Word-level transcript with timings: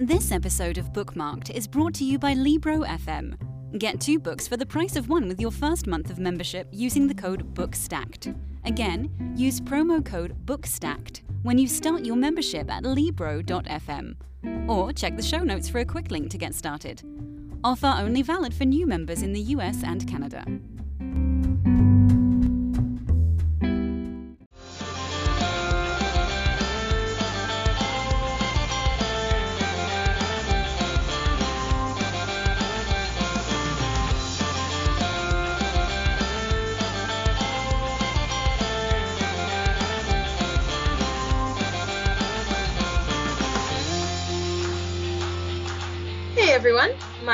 This 0.00 0.32
episode 0.32 0.78
of 0.78 0.94
Bookmarked 0.94 1.50
is 1.50 1.68
brought 1.68 1.92
to 1.96 2.06
you 2.06 2.18
by 2.18 2.32
Libro 2.32 2.84
FM. 2.84 3.36
Get 3.78 4.00
two 4.00 4.18
books 4.18 4.48
for 4.48 4.56
the 4.56 4.64
price 4.64 4.96
of 4.96 5.10
one 5.10 5.28
with 5.28 5.38
your 5.38 5.50
first 5.50 5.86
month 5.86 6.08
of 6.08 6.18
membership 6.18 6.68
using 6.72 7.06
the 7.06 7.12
code 7.12 7.52
BOOKSTACKED. 7.52 8.34
Again, 8.64 9.34
use 9.36 9.60
promo 9.60 10.02
code 10.02 10.46
BOOKSTACKED 10.46 11.20
when 11.42 11.58
you 11.58 11.68
start 11.68 12.06
your 12.06 12.16
membership 12.16 12.70
at 12.70 12.86
Libro.fm. 12.86 14.14
Or 14.70 14.90
check 14.94 15.18
the 15.18 15.22
show 15.22 15.40
notes 15.40 15.68
for 15.68 15.80
a 15.80 15.84
quick 15.84 16.10
link 16.10 16.30
to 16.30 16.38
get 16.38 16.54
started. 16.54 17.02
Offer 17.62 17.94
only 17.98 18.22
valid 18.22 18.54
for 18.54 18.64
new 18.64 18.86
members 18.86 19.20
in 19.20 19.34
the 19.34 19.52
US 19.54 19.84
and 19.84 20.08
Canada. 20.08 20.46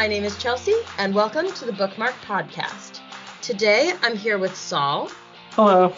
My 0.06 0.10
name 0.10 0.22
is 0.22 0.38
Chelsea, 0.38 0.72
and 0.98 1.12
welcome 1.12 1.50
to 1.54 1.64
the 1.64 1.72
Bookmark 1.72 2.14
Podcast. 2.24 3.00
Today 3.42 3.92
I'm 4.02 4.16
here 4.16 4.38
with 4.38 4.54
Saul 4.54 5.10
Hello. 5.50 5.92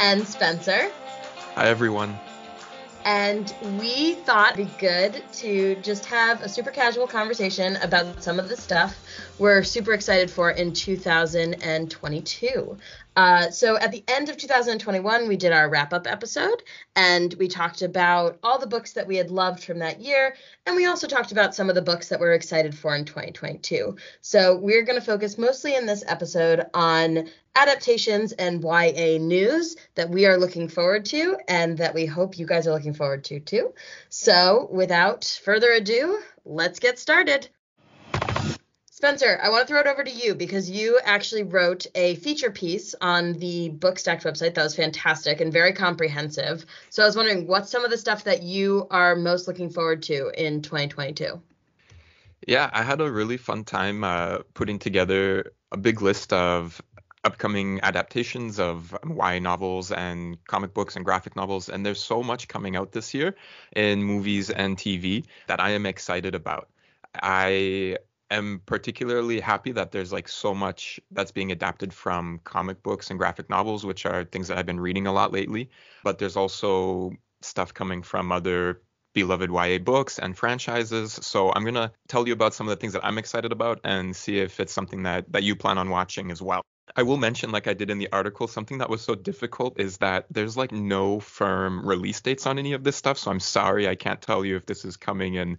and 0.00 0.26
Spencer, 0.26 0.90
Hi 1.54 1.68
everyone. 1.68 2.18
and 3.04 3.54
we 3.78 4.14
thought 4.14 4.58
it'd 4.58 4.66
be 4.66 4.72
good 4.80 5.22
to 5.34 5.76
just 5.82 6.04
have 6.06 6.42
a 6.42 6.48
super 6.48 6.72
casual 6.72 7.06
conversation 7.06 7.76
about 7.76 8.24
some 8.24 8.40
of 8.40 8.48
the 8.48 8.56
stuff 8.56 8.98
we're 9.38 9.62
super 9.62 9.92
excited 9.92 10.32
for 10.32 10.50
in 10.50 10.72
2022. 10.72 12.76
Uh, 13.18 13.50
so 13.50 13.76
at 13.76 13.90
the 13.90 14.04
end 14.06 14.28
of 14.28 14.36
2021, 14.36 15.26
we 15.26 15.36
did 15.36 15.50
our 15.50 15.68
wrap 15.68 15.92
up 15.92 16.06
episode 16.06 16.62
and 16.94 17.34
we 17.34 17.48
talked 17.48 17.82
about 17.82 18.38
all 18.44 18.60
the 18.60 18.66
books 18.66 18.92
that 18.92 19.08
we 19.08 19.16
had 19.16 19.28
loved 19.28 19.64
from 19.64 19.80
that 19.80 20.00
year. 20.00 20.36
And 20.64 20.76
we 20.76 20.86
also 20.86 21.08
talked 21.08 21.32
about 21.32 21.52
some 21.52 21.68
of 21.68 21.74
the 21.74 21.82
books 21.82 22.10
that 22.10 22.20
we're 22.20 22.34
excited 22.34 22.78
for 22.78 22.94
in 22.94 23.04
2022. 23.04 23.96
So 24.20 24.56
we're 24.58 24.84
going 24.84 25.00
to 25.00 25.04
focus 25.04 25.36
mostly 25.36 25.74
in 25.74 25.84
this 25.84 26.04
episode 26.06 26.66
on 26.74 27.28
adaptations 27.56 28.30
and 28.30 28.62
YA 28.62 29.18
news 29.18 29.74
that 29.96 30.10
we 30.10 30.26
are 30.26 30.38
looking 30.38 30.68
forward 30.68 31.04
to 31.06 31.38
and 31.48 31.76
that 31.78 31.94
we 31.96 32.06
hope 32.06 32.38
you 32.38 32.46
guys 32.46 32.68
are 32.68 32.72
looking 32.72 32.94
forward 32.94 33.24
to 33.24 33.40
too. 33.40 33.74
So 34.10 34.68
without 34.70 35.24
further 35.42 35.72
ado, 35.72 36.20
let's 36.44 36.78
get 36.78 37.00
started. 37.00 37.48
Spencer, 38.98 39.38
I 39.40 39.50
want 39.50 39.64
to 39.64 39.72
throw 39.72 39.78
it 39.78 39.86
over 39.86 40.02
to 40.02 40.10
you 40.10 40.34
because 40.34 40.68
you 40.68 40.98
actually 41.04 41.44
wrote 41.44 41.86
a 41.94 42.16
feature 42.16 42.50
piece 42.50 42.96
on 43.00 43.34
the 43.34 43.70
Bookstacked 43.70 44.24
website 44.24 44.54
that 44.54 44.64
was 44.64 44.74
fantastic 44.74 45.40
and 45.40 45.52
very 45.52 45.72
comprehensive. 45.72 46.66
So 46.90 47.04
I 47.04 47.06
was 47.06 47.14
wondering 47.14 47.46
what's 47.46 47.70
some 47.70 47.84
of 47.84 47.92
the 47.92 47.96
stuff 47.96 48.24
that 48.24 48.42
you 48.42 48.88
are 48.90 49.14
most 49.14 49.46
looking 49.46 49.70
forward 49.70 50.02
to 50.02 50.32
in 50.36 50.62
2022? 50.62 51.40
Yeah, 52.48 52.68
I 52.72 52.82
had 52.82 53.00
a 53.00 53.08
really 53.08 53.36
fun 53.36 53.62
time 53.62 54.02
uh, 54.02 54.38
putting 54.54 54.80
together 54.80 55.52
a 55.70 55.76
big 55.76 56.02
list 56.02 56.32
of 56.32 56.82
upcoming 57.22 57.78
adaptations 57.84 58.58
of 58.58 58.98
YA 59.08 59.38
novels 59.38 59.92
and 59.92 60.44
comic 60.46 60.74
books 60.74 60.96
and 60.96 61.04
graphic 61.04 61.36
novels. 61.36 61.68
And 61.68 61.86
there's 61.86 62.02
so 62.02 62.24
much 62.24 62.48
coming 62.48 62.74
out 62.74 62.90
this 62.90 63.14
year 63.14 63.36
in 63.76 64.02
movies 64.02 64.50
and 64.50 64.76
TV 64.76 65.24
that 65.46 65.60
I 65.60 65.70
am 65.70 65.86
excited 65.86 66.34
about. 66.34 66.68
I 67.14 67.98
am 68.30 68.62
particularly 68.66 69.40
happy 69.40 69.72
that 69.72 69.92
there's 69.92 70.12
like 70.12 70.28
so 70.28 70.54
much 70.54 71.00
that's 71.10 71.32
being 71.32 71.52
adapted 71.52 71.92
from 71.92 72.40
comic 72.44 72.82
books 72.82 73.10
and 73.10 73.18
graphic 73.18 73.48
novels, 73.48 73.84
which 73.84 74.06
are 74.06 74.24
things 74.24 74.48
that 74.48 74.58
I've 74.58 74.66
been 74.66 74.80
reading 74.80 75.06
a 75.06 75.12
lot 75.12 75.32
lately. 75.32 75.70
But 76.04 76.18
there's 76.18 76.36
also 76.36 77.12
stuff 77.40 77.72
coming 77.72 78.02
from 78.02 78.32
other 78.32 78.82
beloved 79.14 79.50
YA 79.50 79.78
books 79.78 80.18
and 80.18 80.36
franchises. 80.36 81.12
So 81.12 81.52
I'm 81.52 81.64
gonna 81.64 81.92
tell 82.08 82.26
you 82.26 82.32
about 82.32 82.54
some 82.54 82.68
of 82.68 82.70
the 82.70 82.80
things 82.80 82.92
that 82.92 83.04
I'm 83.04 83.18
excited 83.18 83.52
about 83.52 83.80
and 83.84 84.14
see 84.14 84.38
if 84.38 84.60
it's 84.60 84.72
something 84.72 85.02
that 85.04 85.32
that 85.32 85.42
you 85.42 85.56
plan 85.56 85.78
on 85.78 85.90
watching 85.90 86.30
as 86.30 86.42
well. 86.42 86.62
I 86.96 87.02
will 87.02 87.16
mention, 87.16 87.50
like 87.50 87.66
I 87.66 87.74
did 87.74 87.90
in 87.90 87.98
the 87.98 88.08
article, 88.12 88.48
something 88.48 88.78
that 88.78 88.88
was 88.88 89.02
so 89.02 89.14
difficult 89.14 89.78
is 89.78 89.98
that 89.98 90.26
there's 90.30 90.56
like 90.56 90.72
no 90.72 91.20
firm 91.20 91.86
release 91.86 92.20
dates 92.20 92.46
on 92.46 92.58
any 92.58 92.72
of 92.72 92.82
this 92.82 92.96
stuff. 92.96 93.18
So 93.18 93.30
I'm 93.30 93.40
sorry 93.40 93.88
I 93.88 93.94
can't 93.94 94.20
tell 94.20 94.44
you 94.44 94.56
if 94.56 94.66
this 94.66 94.84
is 94.84 94.96
coming 94.96 95.34
in 95.34 95.58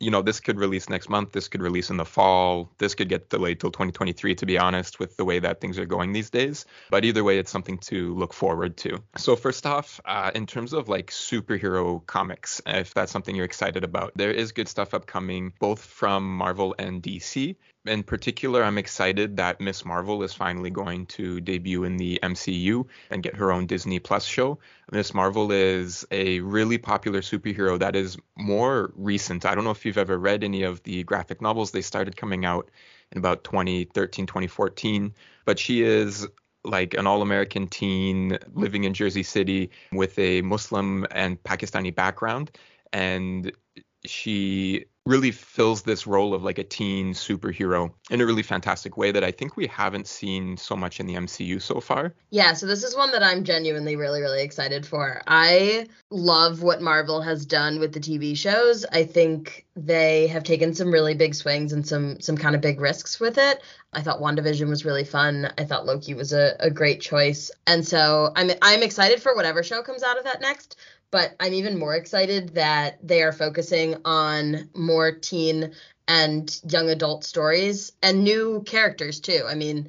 you 0.00 0.10
know, 0.10 0.22
this 0.22 0.40
could 0.40 0.58
release 0.58 0.88
next 0.88 1.08
month. 1.08 1.32
This 1.32 1.48
could 1.48 1.62
release 1.62 1.90
in 1.90 1.96
the 1.96 2.04
fall. 2.04 2.70
This 2.78 2.94
could 2.94 3.08
get 3.08 3.28
delayed 3.28 3.60
till 3.60 3.70
2023, 3.70 4.34
to 4.36 4.46
be 4.46 4.58
honest, 4.58 4.98
with 4.98 5.16
the 5.16 5.24
way 5.24 5.38
that 5.38 5.60
things 5.60 5.78
are 5.78 5.86
going 5.86 6.12
these 6.12 6.30
days. 6.30 6.66
But 6.90 7.04
either 7.04 7.24
way, 7.24 7.38
it's 7.38 7.50
something 7.50 7.78
to 7.78 8.14
look 8.14 8.32
forward 8.32 8.76
to. 8.78 9.02
So, 9.16 9.36
first 9.36 9.66
off, 9.66 10.00
uh, 10.04 10.30
in 10.34 10.46
terms 10.46 10.72
of 10.72 10.88
like 10.88 11.10
superhero 11.10 12.04
comics, 12.06 12.60
if 12.66 12.94
that's 12.94 13.12
something 13.12 13.34
you're 13.34 13.44
excited 13.44 13.84
about, 13.84 14.12
there 14.16 14.30
is 14.30 14.52
good 14.52 14.68
stuff 14.68 14.94
upcoming, 14.94 15.52
both 15.58 15.84
from 15.84 16.36
Marvel 16.36 16.74
and 16.78 17.02
DC. 17.02 17.56
In 17.84 18.04
particular, 18.04 18.62
I'm 18.62 18.78
excited 18.78 19.38
that 19.38 19.60
Miss 19.60 19.84
Marvel 19.84 20.22
is 20.22 20.32
finally 20.32 20.70
going 20.70 21.06
to 21.06 21.40
debut 21.40 21.82
in 21.82 21.96
the 21.96 22.20
MCU 22.22 22.86
and 23.10 23.24
get 23.24 23.34
her 23.34 23.50
own 23.50 23.66
Disney 23.66 23.98
Plus 23.98 24.24
show. 24.24 24.60
Miss 24.92 25.12
Marvel 25.12 25.50
is 25.50 26.06
a 26.12 26.38
really 26.40 26.78
popular 26.78 27.22
superhero 27.22 27.80
that 27.80 27.96
is 27.96 28.16
more 28.36 28.92
recent. 28.94 29.41
I 29.44 29.54
don't 29.54 29.64
know 29.64 29.70
if 29.70 29.84
you've 29.84 29.98
ever 29.98 30.18
read 30.18 30.44
any 30.44 30.62
of 30.62 30.82
the 30.84 31.02
graphic 31.04 31.40
novels. 31.40 31.70
They 31.70 31.82
started 31.82 32.16
coming 32.16 32.44
out 32.44 32.70
in 33.12 33.18
about 33.18 33.44
2013, 33.44 34.26
2014, 34.26 35.14
but 35.44 35.58
she 35.58 35.82
is 35.82 36.26
like 36.64 36.94
an 36.94 37.06
all-American 37.06 37.66
teen 37.66 38.38
living 38.54 38.84
in 38.84 38.94
Jersey 38.94 39.22
City 39.22 39.70
with 39.92 40.18
a 40.18 40.42
Muslim 40.42 41.06
and 41.10 41.42
Pakistani 41.42 41.94
background 41.94 42.52
and 42.92 43.52
she 44.04 44.86
really 45.04 45.32
fills 45.32 45.82
this 45.82 46.06
role 46.06 46.32
of 46.32 46.44
like 46.44 46.58
a 46.58 46.64
teen 46.64 47.12
superhero 47.12 47.92
in 48.10 48.20
a 48.20 48.26
really 48.26 48.42
fantastic 48.42 48.96
way 48.96 49.10
that 49.10 49.24
I 49.24 49.32
think 49.32 49.56
we 49.56 49.66
haven't 49.66 50.06
seen 50.06 50.56
so 50.56 50.76
much 50.76 51.00
in 51.00 51.06
the 51.06 51.14
MCU 51.14 51.60
so 51.60 51.80
far. 51.80 52.14
Yeah, 52.30 52.52
so 52.52 52.66
this 52.66 52.84
is 52.84 52.96
one 52.96 53.10
that 53.10 53.22
I'm 53.22 53.42
genuinely 53.42 53.96
really, 53.96 54.20
really 54.20 54.42
excited 54.42 54.86
for. 54.86 55.20
I 55.26 55.88
love 56.10 56.62
what 56.62 56.82
Marvel 56.82 57.20
has 57.20 57.44
done 57.44 57.80
with 57.80 57.92
the 57.92 58.00
TV 58.00 58.36
shows. 58.36 58.84
I 58.92 59.02
think 59.02 59.66
they 59.74 60.28
have 60.28 60.44
taken 60.44 60.72
some 60.72 60.92
really 60.92 61.14
big 61.14 61.34
swings 61.34 61.72
and 61.72 61.86
some 61.86 62.20
some 62.20 62.36
kind 62.36 62.54
of 62.54 62.60
big 62.60 62.80
risks 62.80 63.18
with 63.18 63.38
it. 63.38 63.60
I 63.92 64.02
thought 64.02 64.20
WandaVision 64.20 64.68
was 64.68 64.84
really 64.84 65.04
fun. 65.04 65.52
I 65.58 65.64
thought 65.64 65.84
Loki 65.84 66.14
was 66.14 66.32
a, 66.32 66.54
a 66.60 66.70
great 66.70 67.00
choice. 67.00 67.50
And 67.66 67.86
so 67.86 68.32
I'm 68.36 68.52
I'm 68.62 68.82
excited 68.84 69.20
for 69.20 69.34
whatever 69.34 69.64
show 69.64 69.82
comes 69.82 70.04
out 70.04 70.18
of 70.18 70.24
that 70.24 70.40
next 70.40 70.76
but 71.12 71.36
I'm 71.38 71.52
even 71.52 71.78
more 71.78 71.94
excited 71.94 72.54
that 72.54 73.06
they 73.06 73.22
are 73.22 73.32
focusing 73.32 73.96
on 74.04 74.70
more 74.74 75.12
teen 75.12 75.72
and 76.08 76.60
young 76.68 76.88
adult 76.88 77.22
stories 77.22 77.92
and 78.02 78.24
new 78.24 78.62
characters 78.66 79.20
too. 79.20 79.44
I 79.46 79.54
mean, 79.54 79.88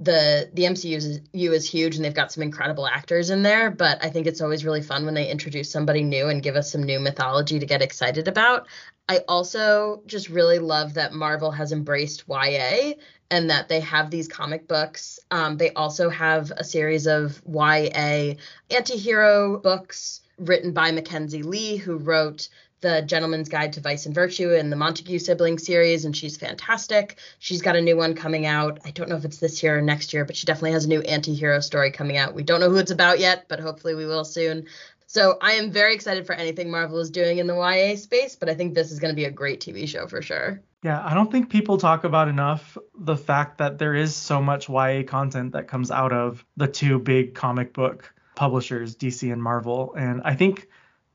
the 0.00 0.50
the 0.54 0.62
MCU 0.64 0.96
is, 0.96 1.20
is 1.34 1.70
huge 1.70 1.94
and 1.94 2.04
they've 2.04 2.14
got 2.14 2.32
some 2.32 2.42
incredible 2.42 2.86
actors 2.86 3.28
in 3.30 3.42
there, 3.42 3.70
but 3.70 4.02
I 4.02 4.08
think 4.08 4.26
it's 4.26 4.40
always 4.40 4.64
really 4.64 4.80
fun 4.80 5.04
when 5.04 5.14
they 5.14 5.30
introduce 5.30 5.70
somebody 5.70 6.02
new 6.02 6.28
and 6.28 6.42
give 6.42 6.56
us 6.56 6.72
some 6.72 6.82
new 6.82 6.98
mythology 6.98 7.58
to 7.58 7.66
get 7.66 7.82
excited 7.82 8.26
about. 8.26 8.66
I 9.08 9.18
also 9.28 10.02
just 10.06 10.30
really 10.30 10.58
love 10.58 10.94
that 10.94 11.12
Marvel 11.12 11.50
has 11.50 11.72
embraced 11.72 12.24
YA 12.28 12.94
and 13.30 13.50
that 13.50 13.68
they 13.68 13.80
have 13.80 14.10
these 14.10 14.26
comic 14.26 14.66
books. 14.66 15.20
Um, 15.30 15.58
they 15.58 15.70
also 15.74 16.08
have 16.08 16.50
a 16.50 16.64
series 16.64 17.06
of 17.06 17.42
YA 17.46 18.34
anti-hero 18.70 19.58
books 19.58 20.21
written 20.42 20.72
by 20.72 20.90
Mackenzi 20.90 21.44
Lee, 21.44 21.76
who 21.76 21.96
wrote 21.96 22.48
the 22.82 23.02
Gentleman's 23.02 23.48
Guide 23.48 23.72
to 23.74 23.80
Vice 23.80 24.06
and 24.06 24.14
Virtue 24.14 24.54
and 24.54 24.70
the 24.70 24.76
Montague 24.76 25.20
siblings 25.20 25.64
series, 25.64 26.04
and 26.04 26.16
she's 26.16 26.36
fantastic. 26.36 27.18
She's 27.38 27.62
got 27.62 27.76
a 27.76 27.80
new 27.80 27.96
one 27.96 28.14
coming 28.14 28.44
out. 28.44 28.80
I 28.84 28.90
don't 28.90 29.08
know 29.08 29.16
if 29.16 29.24
it's 29.24 29.38
this 29.38 29.62
year 29.62 29.78
or 29.78 29.82
next 29.82 30.12
year, 30.12 30.24
but 30.24 30.36
she 30.36 30.46
definitely 30.46 30.72
has 30.72 30.84
a 30.84 30.88
new 30.88 31.00
anti 31.00 31.32
hero 31.32 31.60
story 31.60 31.92
coming 31.92 32.16
out. 32.16 32.34
We 32.34 32.42
don't 32.42 32.60
know 32.60 32.70
who 32.70 32.78
it's 32.78 32.90
about 32.90 33.20
yet, 33.20 33.46
but 33.48 33.60
hopefully 33.60 33.94
we 33.94 34.04
will 34.04 34.24
soon. 34.24 34.66
So 35.06 35.36
I 35.40 35.52
am 35.52 35.70
very 35.70 35.94
excited 35.94 36.26
for 36.26 36.34
anything 36.34 36.70
Marvel 36.70 36.98
is 36.98 37.10
doing 37.10 37.38
in 37.38 37.46
the 37.46 37.54
YA 37.54 37.96
space, 37.96 38.34
but 38.34 38.48
I 38.48 38.54
think 38.54 38.74
this 38.74 38.90
is 38.90 38.98
going 38.98 39.12
to 39.12 39.16
be 39.16 39.26
a 39.26 39.30
great 39.30 39.60
TV 39.60 39.86
show 39.86 40.06
for 40.06 40.22
sure. 40.22 40.62
Yeah, 40.82 41.04
I 41.04 41.14
don't 41.14 41.30
think 41.30 41.50
people 41.50 41.78
talk 41.78 42.04
about 42.04 42.28
enough 42.28 42.76
the 42.98 43.16
fact 43.16 43.58
that 43.58 43.78
there 43.78 43.94
is 43.94 44.16
so 44.16 44.42
much 44.42 44.68
YA 44.68 45.02
content 45.06 45.52
that 45.52 45.68
comes 45.68 45.90
out 45.90 46.12
of 46.12 46.44
the 46.56 46.66
two 46.66 46.98
big 46.98 47.34
comic 47.34 47.72
book 47.74 48.12
publishers, 48.34 48.96
DC 48.96 49.32
and 49.32 49.42
Marvel. 49.42 49.94
And 49.94 50.22
I 50.24 50.34
think 50.34 50.68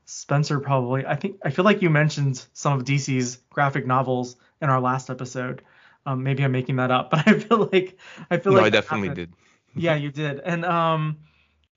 Spencer 0.04 0.60
probably, 0.60 1.04
I 1.06 1.16
think, 1.16 1.36
I 1.44 1.50
feel 1.50 1.64
like 1.64 1.82
you 1.82 1.90
mentioned 1.90 2.44
some 2.52 2.78
of 2.78 2.84
DC's 2.84 3.36
graphic 3.50 3.86
novels 3.86 4.36
in 4.60 4.70
our 4.70 4.80
last 4.80 5.10
episode. 5.10 5.62
Um, 6.06 6.22
maybe 6.22 6.42
I'm 6.44 6.52
making 6.52 6.76
that 6.76 6.90
up, 6.90 7.10
but 7.10 7.26
I 7.26 7.38
feel 7.38 7.68
like 7.72 7.98
I 8.30 8.38
feel 8.38 8.52
no, 8.52 8.58
like 8.58 8.66
I 8.66 8.70
definitely 8.70 9.10
did. 9.10 9.32
yeah, 9.74 9.94
you 9.94 10.10
did. 10.10 10.40
And 10.40 10.64
um, 10.64 11.18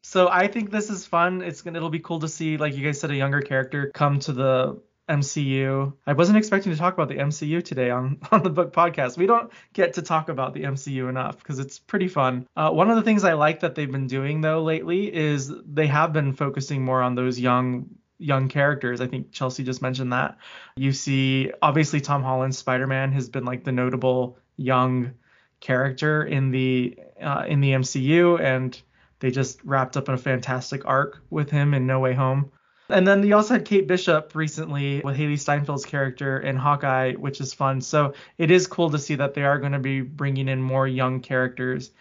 so 0.01 0.29
I 0.29 0.47
think 0.47 0.71
this 0.71 0.89
is 0.89 1.05
fun. 1.05 1.41
It's 1.41 1.61
gonna, 1.61 1.77
it'll 1.77 1.89
be 1.89 1.99
cool 1.99 2.19
to 2.19 2.27
see, 2.27 2.57
like 2.57 2.75
you 2.75 2.85
guys 2.85 2.99
said, 2.99 3.11
a 3.11 3.15
younger 3.15 3.41
character 3.41 3.91
come 3.93 4.19
to 4.21 4.33
the 4.33 4.81
MCU. 5.09 5.94
I 6.07 6.13
wasn't 6.13 6.38
expecting 6.38 6.71
to 6.71 6.77
talk 6.77 6.94
about 6.94 7.09
the 7.09 7.15
MCU 7.15 7.63
today 7.63 7.89
on, 7.89 8.19
on 8.31 8.44
the 8.44 8.50
book 8.50 8.74
podcast. 8.74 9.18
We 9.18 9.25
don't 9.25 9.51
get 9.74 9.94
to 9.94 10.01
talk 10.01 10.30
about 10.30 10.53
the 10.53 10.63
MCU 10.63 11.09
enough 11.09 11.38
because 11.38 11.59
it's 11.59 11.80
pretty 11.80 12.07
fun. 12.07 12.48
Uh, 12.56 12.71
one 12.71 12.89
of 12.89 12.95
the 12.95 13.03
things 13.03 13.24
I 13.24 13.33
like 13.33 13.62
that 13.62 13.75
they've 13.75 13.92
been 13.92 14.07
doing 14.07 14.42
though 14.42 14.63
lately 14.63 15.13
is 15.13 15.51
they 15.65 15.88
have 15.88 16.13
been 16.13 16.33
focusing 16.33 16.83
more 16.83 17.01
on 17.01 17.15
those 17.15 17.39
young 17.39 17.89
young 18.21 18.48
characters. 18.48 19.01
I 19.01 19.07
think 19.07 19.31
Chelsea 19.31 19.63
just 19.63 19.81
mentioned 19.81 20.13
that. 20.13 20.38
You 20.75 20.92
see, 20.94 21.51
obviously 21.62 22.01
Tom 22.01 22.24
Holland's 22.24 22.57
Spider-Man 22.57 23.12
has 23.13 23.30
been 23.30 23.45
like 23.45 23.63
the 23.63 23.71
notable 23.71 24.38
young 24.57 25.15
character 25.59 26.24
in 26.24 26.51
the 26.51 26.98
uh, 27.21 27.45
in 27.48 27.62
the 27.62 27.71
MCU, 27.71 28.39
and 28.39 28.80
they 29.19 29.31
just 29.31 29.63
wrapped 29.63 29.98
up 29.98 30.07
in 30.07 30.15
a 30.15 30.19
fantastic 30.19 30.86
arc 30.86 31.21
with 31.30 31.50
him 31.50 31.74
in 31.74 31.88
No 31.88 32.00
Way 32.00 32.13
Home. 32.13 32.51
And 32.91 33.07
then 33.07 33.23
you 33.23 33.35
also 33.35 33.55
had 33.55 33.65
Kate 33.65 33.88
Bishop 33.88 34.35
recently 34.35 35.01
with 35.01 35.17
Hailee 35.17 35.33
Steinfeld's 35.39 35.85
character 35.85 36.39
in 36.39 36.57
Hawkeye, 36.57 37.13
which 37.13 37.41
is 37.41 37.53
fun. 37.53 37.81
So 37.81 38.13
it 38.38 38.51
is 38.51 38.67
cool 38.67 38.91
to 38.91 38.99
see 38.99 39.15
that 39.15 39.33
they 39.33 39.43
are 39.43 39.59
going 39.59 39.71
to 39.71 39.79
be 39.79 40.01
bringing 40.01 40.47
in 40.47 40.61
more 40.61 40.88
young 40.88 41.21
characters 41.21 41.91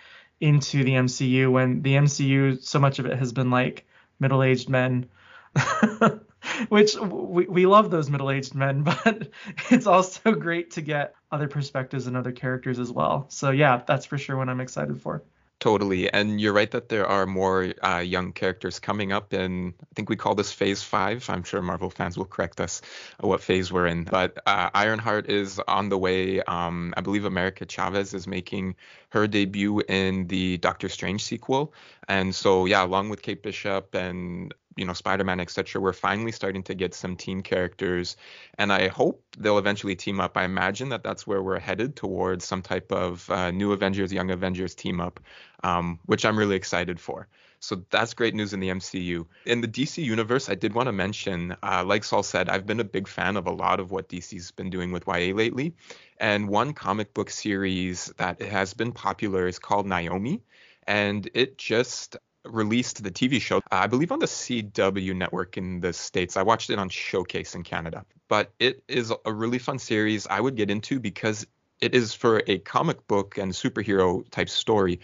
into 0.41 0.85
the 0.85 0.93
MCU 0.93 1.51
when 1.51 1.83
the 1.83 1.95
MCU, 1.95 2.63
so 2.63 2.79
much 2.79 2.99
of 2.99 3.07
it 3.07 3.19
has 3.19 3.33
been 3.33 3.51
like 3.51 3.87
middle 4.19 4.43
aged 4.43 4.69
men. 4.69 5.09
which 6.69 6.97
we, 6.97 7.47
we 7.47 7.67
love 7.67 7.91
those 7.91 8.09
middle-aged 8.09 8.55
men 8.55 8.83
but 9.05 9.29
it's 9.71 9.87
also 9.87 10.33
great 10.33 10.73
to 10.73 10.81
get 10.81 11.15
other 11.31 11.49
perspectives 11.49 12.07
and 12.07 12.17
other 12.17 12.33
characters 12.33 12.79
as 12.79 12.91
well 12.91 13.27
so 13.29 13.51
yeah 13.51 13.83
that's 13.87 14.07
for 14.07 14.17
sure 14.17 14.37
what 14.37 14.49
i'm 14.49 14.61
excited 14.61 15.01
for 15.01 15.23
Totally. 15.61 16.11
And 16.11 16.41
you're 16.41 16.55
right 16.55 16.71
that 16.71 16.89
there 16.89 17.07
are 17.07 17.27
more 17.27 17.75
uh, 17.83 17.99
young 17.99 18.33
characters 18.33 18.79
coming 18.79 19.13
up 19.13 19.35
in, 19.35 19.75
I 19.83 19.87
think 19.95 20.09
we 20.09 20.17
call 20.17 20.35
this 20.35 20.51
phase 20.51 20.83
five. 20.83 21.29
I'm 21.29 21.43
sure 21.43 21.61
Marvel 21.61 21.91
fans 21.91 22.17
will 22.17 22.25
correct 22.25 22.63
us 22.63 22.81
what 23.21 23.43
phase 23.43 23.71
we're 23.71 23.87
in. 23.87 24.05
But 24.05 24.39
uh, 24.47 24.71
Ironheart 24.73 25.29
is 25.29 25.61
on 25.69 25.91
the 25.91 25.99
way. 25.99 26.41
Um, 26.41 26.95
I 26.97 27.03
believe 27.03 27.27
America 27.27 27.67
Chavez 27.67 28.15
is 28.15 28.27
making 28.27 28.75
her 29.11 29.27
debut 29.27 29.81
in 29.81 30.29
the 30.29 30.57
Doctor 30.57 30.89
Strange 30.89 31.23
sequel. 31.23 31.75
And 32.09 32.35
so, 32.35 32.65
yeah, 32.65 32.83
along 32.83 33.11
with 33.11 33.21
Kate 33.21 33.43
Bishop 33.43 33.95
and 33.95 34.55
you 34.81 34.87
know 34.87 34.95
spider-man 34.95 35.41
etc 35.41 35.81
we're 35.81 35.93
finally 35.93 36.33
starting 36.33 36.63
to 36.63 36.75
get 36.75 36.95
some 36.95 37.15
team 37.15 37.43
characters 37.43 38.17
and 38.57 38.73
i 38.73 38.89
hope 38.89 39.23
they'll 39.39 39.59
eventually 39.59 39.95
team 39.95 40.21
up. 40.21 40.37
I 40.37 40.45
imagine 40.45 40.89
that 40.89 41.03
that's 41.03 41.27
where 41.27 41.43
we're 41.43 41.59
headed 41.59 41.97
towards 41.97 42.45
some 42.45 42.63
type 42.63 42.91
of 42.91 43.29
uh, 43.31 43.51
new 43.51 43.73
avengers 43.73 44.13
young 44.13 44.31
avengers 44.31 44.75
team 44.75 45.01
up 45.01 45.21
um, 45.63 45.99
which 46.07 46.25
i'm 46.25 46.39
really 46.39 46.57
excited 46.57 46.99
for. 46.99 47.29
So 47.63 47.85
that's 47.91 48.15
great 48.15 48.35
news 48.35 48.55
in 48.55 48.61
the 48.61 48.71
mcu 48.71 49.27
in 49.45 49.61
the 49.61 49.69
dc 49.69 50.03
universe 50.03 50.49
i 50.49 50.55
did 50.55 50.73
want 50.73 50.87
to 50.87 50.93
mention 50.93 51.55
uh, 51.63 51.85
like 51.85 52.05
saul 52.05 52.23
said 52.23 52.49
i've 52.49 52.67
been 52.67 52.81
a 52.81 52.85
big 52.85 53.07
fan 53.07 53.37
of 53.37 53.47
a 53.47 53.51
lot 53.51 53.81
of 53.81 53.91
what 53.91 54.09
dc's 54.09 54.51
been 54.51 54.71
doing 54.71 54.93
with 54.93 55.07
ya 55.07 55.35
lately 55.35 55.75
and 56.19 56.49
one 56.49 56.73
comic 56.73 57.13
book 57.13 57.29
series 57.29 58.07
that 58.17 58.41
has 58.41 58.73
been 58.73 58.93
popular 58.93 59.47
is 59.47 59.59
called 59.59 59.87
naomi 59.87 60.41
and 60.87 61.29
it 61.35 61.59
just 61.59 62.17
released 62.45 63.03
the 63.03 63.11
TV 63.11 63.41
show, 63.41 63.61
I 63.71 63.87
believe 63.87 64.13
on 64.13 64.19
the 64.19 64.27
CW 64.27 65.15
network 65.15 65.57
in 65.57 65.81
the 65.81 65.93
States. 65.93 66.37
I 66.37 66.43
watched 66.43 66.71
it 66.71 66.79
on 66.79 66.89
Showcase 66.89 67.55
in 67.55 67.63
Canada. 67.63 68.05
But 68.29 68.53
it 68.59 68.83
is 68.89 69.13
a 69.25 69.33
really 69.33 69.59
fun 69.59 69.79
series 69.79 70.27
I 70.27 70.41
would 70.41 70.57
get 70.57 70.71
into 70.71 71.01
because 71.01 71.47
it 71.81 71.95
is 71.95 72.15
for 72.15 72.43
a 72.47 72.59
comic 72.59 73.07
book 73.07 73.39
and 73.39 73.53
superhero 73.53 74.29
type 74.31 74.49
story. 74.49 75.01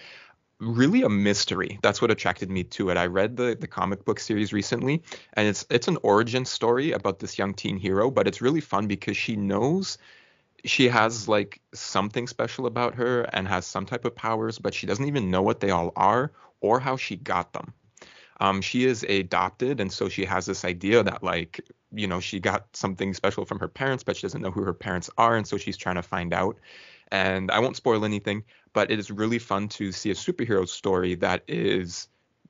Really 0.59 1.03
a 1.03 1.09
mystery. 1.09 1.79
That's 1.83 2.01
what 2.01 2.11
attracted 2.11 2.51
me 2.51 2.65
to 2.65 2.91
it. 2.91 2.97
I 2.97 3.07
read 3.07 3.37
the, 3.37 3.57
the 3.59 3.67
comic 3.67 4.05
book 4.05 4.21
series 4.21 4.53
recently, 4.53 5.03
and 5.35 5.47
it's 5.47 5.67
it's 5.69 5.89
an 5.89 5.99
origin 6.03 6.47
story 6.47 6.93
about 6.93 7.19
this 7.19 7.37
young 7.37 7.53
teen 7.53 7.77
hero, 7.77 8.11
but 8.11 8.27
it's 8.27 8.41
really 8.41 8.63
fun 8.63 8.87
because 8.87 9.17
she 9.17 9.37
knows 9.37 9.99
she 10.67 10.89
has 10.89 11.29
like 11.29 11.61
something 11.75 12.27
special 12.27 12.67
about 12.67 12.95
her 12.97 13.23
and 13.33 13.49
has 13.49 13.67
some 13.67 13.87
type 13.87 14.05
of 14.05 14.15
powers, 14.15 14.59
but 14.59 14.75
she 14.75 14.87
doesn't 14.87 15.07
even 15.07 15.31
know 15.31 15.43
what 15.43 15.61
they 15.61 15.71
all 15.71 15.93
are 15.97 16.33
or 16.61 16.81
how 16.81 16.97
she 16.97 17.17
got 17.17 17.53
them. 17.53 17.73
Um, 18.41 18.61
she 18.61 18.85
is 18.85 19.03
adopted, 19.05 19.81
and 19.81 19.91
so 19.91 20.09
she 20.09 20.25
has 20.27 20.45
this 20.45 20.65
idea 20.65 21.03
that 21.03 21.23
like 21.23 21.61
you 21.93 22.07
know 22.07 22.21
she 22.21 22.39
got 22.39 22.67
something 22.77 23.15
special 23.15 23.45
from 23.47 23.59
her 23.61 23.69
parents, 23.69 24.05
but 24.05 24.17
she 24.17 24.23
doesn't 24.23 24.43
know 24.43 24.51
who 24.51 24.63
her 24.63 24.75
parents 24.75 25.09
are, 25.17 25.37
and 25.37 25.47
so 25.47 25.57
she's 25.57 25.77
trying 25.77 25.95
to 25.95 26.03
find 26.03 26.35
out. 26.35 26.59
And 27.13 27.51
I 27.51 27.61
won't 27.61 27.77
spoil 27.77 28.05
anything, 28.05 28.45
but 28.73 28.91
it 28.91 28.99
is 28.99 29.11
really 29.11 29.39
fun 29.39 29.69
to 29.69 29.93
see 29.93 30.11
a 30.11 30.15
superhero 30.15 30.69
story 30.69 31.15
that 31.17 31.45
is 31.49 32.09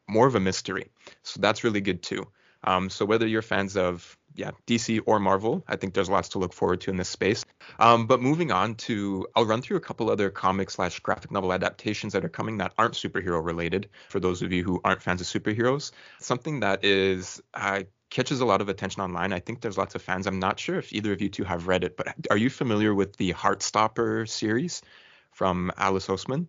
more 0.09 0.27
of 0.27 0.35
a 0.35 0.41
mystery. 0.41 0.91
So 1.23 1.41
that's 1.41 1.63
really 1.63 1.81
good 1.81 2.03
too. 2.03 2.27
Um, 2.65 2.91
so 2.91 3.05
whether 3.05 3.27
you're 3.27 3.43
fans 3.43 3.77
of 3.77 4.17
yeah, 4.37 4.53
DC 4.67 5.01
or 5.07 5.19
Marvel. 5.19 5.65
I 5.67 5.77
think 5.77 5.95
there's 5.95 6.11
lots 6.11 6.31
to 6.31 6.39
look 6.39 6.53
forward 6.53 6.83
to 6.83 6.91
in 6.91 6.97
this 6.97 7.09
space. 7.09 7.45
Um, 7.81 8.07
but 8.07 8.21
moving 8.21 8.53
on 8.53 8.75
to, 8.87 9.27
I'll 9.35 9.47
run 9.47 9.63
through 9.63 9.79
a 9.79 9.81
couple 9.81 10.11
other 10.11 10.31
comic 10.31 10.71
slash 10.71 11.01
graphic 11.01 11.31
novel 11.31 11.53
adaptations 11.53 12.13
that 12.13 12.25
are 12.25 12.29
coming 12.29 12.59
that 12.59 12.73
aren't 12.79 12.95
superhero 12.95 13.45
related. 13.45 13.89
For 14.09 14.21
those 14.21 14.43
of 14.43 14.53
you 14.53 14.63
who 14.63 14.81
aren't 14.85 15.03
fans 15.03 15.21
of 15.21 15.27
superheroes, 15.27 15.91
something 16.21 16.61
that 16.61 16.85
is 16.85 17.43
uh, 17.55 17.83
catches 18.11 18.41
a 18.41 18.45
lot 18.45 18.61
of 18.61 18.69
attention 18.69 19.03
online. 19.03 19.33
I 19.33 19.41
think 19.41 19.61
there's 19.61 19.79
lots 19.79 19.95
of 19.95 20.03
fans. 20.03 20.27
I'm 20.27 20.39
not 20.39 20.61
sure 20.61 20.79
if 20.79 20.93
either 20.93 21.13
of 21.13 21.21
you 21.21 21.29
two 21.29 21.45
have 21.45 21.67
read 21.67 21.85
it, 21.85 21.97
but 21.97 22.15
are 22.31 22.37
you 22.37 22.51
familiar 22.51 22.95
with 22.95 23.17
the 23.17 23.33
Heartstopper 23.33 24.29
series 24.29 24.83
from 25.33 25.73
Alice 25.77 26.07
Oseman? 26.07 26.47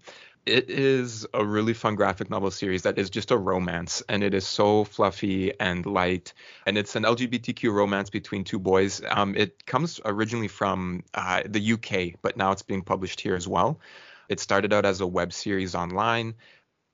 It 0.48 0.70
is 0.70 1.28
a 1.34 1.46
really 1.46 1.74
fun 1.74 1.96
graphic 1.96 2.30
novel 2.30 2.52
series 2.52 2.84
that 2.84 2.98
is 2.98 3.10
just 3.10 3.32
a 3.32 3.38
romance 3.38 4.02
and 4.08 4.24
it 4.24 4.34
is 4.34 4.48
so 4.48 4.86
fluffy 4.86 5.58
and 5.60 5.86
light 5.86 6.34
and 6.66 6.78
it's 6.78 6.96
an 6.96 7.04
lgbtq 7.04 7.72
romance 7.72 8.10
between 8.10 8.44
two 8.44 8.60
boys. 8.60 9.02
Um, 9.10 9.36
it 9.36 9.66
comes 9.66 10.00
originally 10.06 10.48
from 10.48 11.04
uh, 11.14 11.44
the 11.46 11.74
uk 11.74 12.20
but 12.22 12.38
now 12.38 12.52
it's 12.52 12.62
being 12.62 12.82
published 12.82 13.22
here 13.22 13.36
as 13.36 13.48
well. 13.48 13.80
It 14.30 14.40
started 14.40 14.74
out 14.74 14.86
as 14.86 15.02
a 15.02 15.08
web 15.08 15.34
series 15.34 15.76
online 15.76 16.36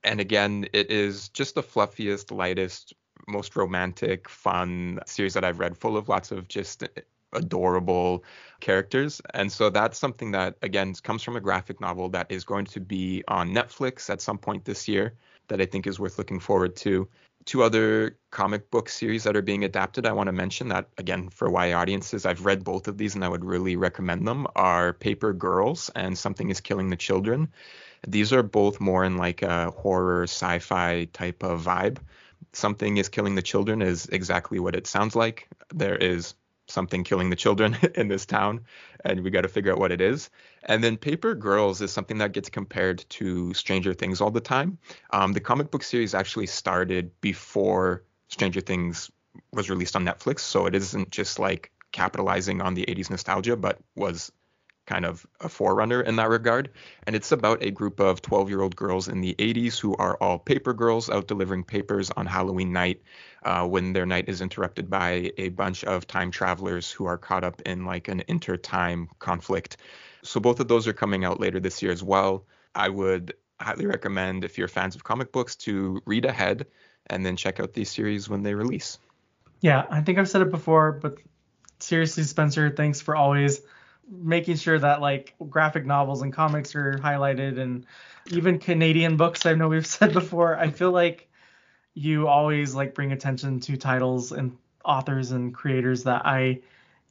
and 0.02 0.20
again 0.20 0.66
it 0.72 0.90
is 0.90 1.28
just 1.30 1.54
the 1.54 1.62
fluffiest 1.62 2.30
lightest 2.30 2.92
most 3.26 3.56
romantic 3.56 4.28
fun 4.28 5.00
series 5.06 5.34
that 5.34 5.44
i've 5.44 5.58
read 5.58 5.76
full 5.78 5.96
of 5.96 6.08
lots 6.08 6.30
of 6.30 6.46
just 6.46 6.84
adorable 7.34 8.24
characters. 8.60 9.20
And 9.34 9.50
so 9.50 9.70
that's 9.70 9.98
something 9.98 10.30
that, 10.32 10.56
again, 10.62 10.94
comes 10.94 11.22
from 11.22 11.36
a 11.36 11.40
graphic 11.40 11.80
novel 11.80 12.08
that 12.10 12.30
is 12.30 12.44
going 12.44 12.66
to 12.66 12.80
be 12.80 13.22
on 13.28 13.50
Netflix 13.50 14.08
at 14.10 14.20
some 14.20 14.38
point 14.38 14.64
this 14.64 14.88
year 14.88 15.14
that 15.48 15.60
I 15.60 15.66
think 15.66 15.86
is 15.86 16.00
worth 16.00 16.18
looking 16.18 16.40
forward 16.40 16.76
to. 16.76 17.08
Two 17.44 17.62
other 17.62 18.16
comic 18.30 18.70
book 18.70 18.88
series 18.88 19.24
that 19.24 19.36
are 19.36 19.42
being 19.42 19.64
adapted, 19.64 20.06
I 20.06 20.12
want 20.12 20.28
to 20.28 20.32
mention 20.32 20.68
that, 20.68 20.88
again, 20.96 21.28
for 21.28 21.50
YA 21.50 21.78
audiences, 21.78 22.24
I've 22.24 22.46
read 22.46 22.64
both 22.64 22.88
of 22.88 22.96
these 22.96 23.14
and 23.14 23.22
I 23.22 23.28
would 23.28 23.44
really 23.44 23.76
recommend 23.76 24.26
them, 24.26 24.46
are 24.56 24.94
Paper 24.94 25.34
Girls 25.34 25.90
and 25.94 26.16
Something 26.16 26.48
is 26.48 26.60
Killing 26.60 26.88
the 26.88 26.96
Children. 26.96 27.52
These 28.08 28.32
are 28.32 28.42
both 28.42 28.80
more 28.80 29.04
in 29.04 29.18
like 29.18 29.42
a 29.42 29.70
horror 29.72 30.22
sci 30.22 30.58
fi 30.60 31.04
type 31.12 31.42
of 31.42 31.62
vibe. 31.62 31.98
Something 32.54 32.96
is 32.96 33.10
Killing 33.10 33.34
the 33.34 33.42
Children 33.42 33.82
is 33.82 34.06
exactly 34.06 34.58
what 34.58 34.74
it 34.74 34.86
sounds 34.86 35.14
like. 35.14 35.46
There 35.74 35.96
is 35.96 36.34
something 36.66 37.04
killing 37.04 37.30
the 37.30 37.36
children 37.36 37.76
in 37.94 38.08
this 38.08 38.26
town 38.26 38.60
and 39.04 39.22
we 39.22 39.30
got 39.30 39.42
to 39.42 39.48
figure 39.48 39.72
out 39.72 39.78
what 39.78 39.92
it 39.92 40.00
is. 40.00 40.30
And 40.64 40.82
then 40.82 40.96
paper 40.96 41.34
girls 41.34 41.80
is 41.80 41.92
something 41.92 42.18
that 42.18 42.32
gets 42.32 42.48
compared 42.48 43.04
to 43.10 43.52
stranger 43.54 43.92
things 43.94 44.20
all 44.20 44.30
the 44.30 44.40
time. 44.40 44.78
Um, 45.10 45.32
the 45.32 45.40
comic 45.40 45.70
book 45.70 45.82
series 45.82 46.14
actually 46.14 46.46
started 46.46 47.10
before 47.20 48.04
stranger 48.28 48.60
things 48.60 49.10
was 49.52 49.68
released 49.68 49.96
on 49.96 50.04
netflix 50.04 50.40
so 50.40 50.66
it 50.66 50.74
isn't 50.74 51.10
just 51.10 51.38
like 51.38 51.70
capitalizing 51.92 52.60
on 52.60 52.74
the 52.74 52.84
80s 52.86 53.10
nostalgia 53.10 53.56
but 53.56 53.78
was 53.96 54.32
kind 54.86 55.04
of 55.04 55.26
a 55.40 55.48
forerunner 55.48 56.00
in 56.00 56.16
that 56.16 56.28
regard. 56.28 56.70
And 57.06 57.16
it's 57.16 57.32
about 57.32 57.62
a 57.62 57.70
group 57.70 58.00
of 58.00 58.22
12 58.22 58.48
year 58.48 58.60
old 58.60 58.76
girls 58.76 59.08
in 59.08 59.20
the 59.20 59.34
80s 59.38 59.78
who 59.78 59.96
are 59.96 60.16
all 60.20 60.38
paper 60.38 60.72
girls 60.72 61.08
out 61.08 61.26
delivering 61.26 61.64
papers 61.64 62.10
on 62.10 62.26
Halloween 62.26 62.72
night 62.72 63.02
uh, 63.44 63.66
when 63.66 63.92
their 63.92 64.06
night 64.06 64.28
is 64.28 64.40
interrupted 64.40 64.90
by 64.90 65.32
a 65.38 65.50
bunch 65.50 65.84
of 65.84 66.06
time 66.06 66.30
travelers 66.30 66.90
who 66.90 67.06
are 67.06 67.18
caught 67.18 67.44
up 67.44 67.60
in 67.62 67.84
like 67.84 68.08
an 68.08 68.22
inter-time 68.28 69.08
conflict. 69.18 69.76
So 70.22 70.40
both 70.40 70.60
of 70.60 70.68
those 70.68 70.86
are 70.86 70.92
coming 70.92 71.24
out 71.24 71.40
later 71.40 71.60
this 71.60 71.82
year 71.82 71.92
as 71.92 72.02
well. 72.02 72.46
I 72.74 72.88
would 72.88 73.34
highly 73.60 73.86
recommend 73.86 74.44
if 74.44 74.58
you're 74.58 74.68
fans 74.68 74.94
of 74.94 75.04
comic 75.04 75.32
books 75.32 75.56
to 75.56 76.02
read 76.06 76.24
ahead 76.24 76.66
and 77.08 77.24
then 77.24 77.36
check 77.36 77.60
out 77.60 77.72
these 77.72 77.90
series 77.90 78.28
when 78.28 78.42
they 78.42 78.54
release. 78.54 78.98
Yeah, 79.60 79.84
I 79.90 80.00
think 80.00 80.18
I've 80.18 80.28
said 80.28 80.42
it 80.42 80.50
before, 80.50 80.92
but 80.92 81.18
seriously, 81.78 82.24
Spencer, 82.24 82.70
thanks 82.70 83.00
for 83.00 83.14
always 83.14 83.60
making 84.10 84.56
sure 84.56 84.78
that 84.78 85.00
like 85.00 85.34
graphic 85.48 85.86
novels 85.86 86.22
and 86.22 86.32
comics 86.32 86.74
are 86.74 86.98
highlighted 86.98 87.58
and 87.58 87.86
even 88.26 88.58
Canadian 88.58 89.16
books 89.16 89.46
I 89.46 89.54
know 89.54 89.68
we've 89.68 89.86
said 89.98 90.12
before. 90.12 90.56
I 90.56 90.70
feel 90.70 90.90
like 90.90 91.28
you 91.94 92.28
always 92.28 92.74
like 92.74 92.94
bring 92.94 93.12
attention 93.12 93.60
to 93.60 93.76
titles 93.76 94.32
and 94.32 94.56
authors 94.84 95.30
and 95.30 95.54
creators 95.54 96.04
that 96.04 96.26
I 96.26 96.60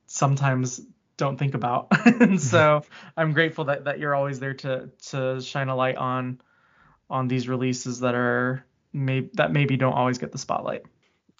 sometimes 0.06 0.82
don't 1.18 1.38
think 1.38 1.54
about. 1.54 1.88
and 2.06 2.40
so 2.40 2.84
I'm 3.18 3.34
grateful 3.34 3.66
that, 3.66 3.86
that 3.86 4.00
you're 4.00 4.16
always 4.16 4.40
there 4.40 4.54
to 4.56 4.90
to 5.08 5.42
shine 5.42 5.70
a 5.70 5.76
light 5.76 5.96
on 5.96 6.42
on 7.10 7.28
these 7.28 7.48
releases 7.48 8.00
that 8.02 8.16
are 8.16 8.66
may 8.92 9.30
that 9.34 9.52
maybe 9.52 9.78
don't 9.78 9.94
always 9.94 10.18
get 10.18 10.32
the 10.32 10.38
spotlight. 10.38 10.84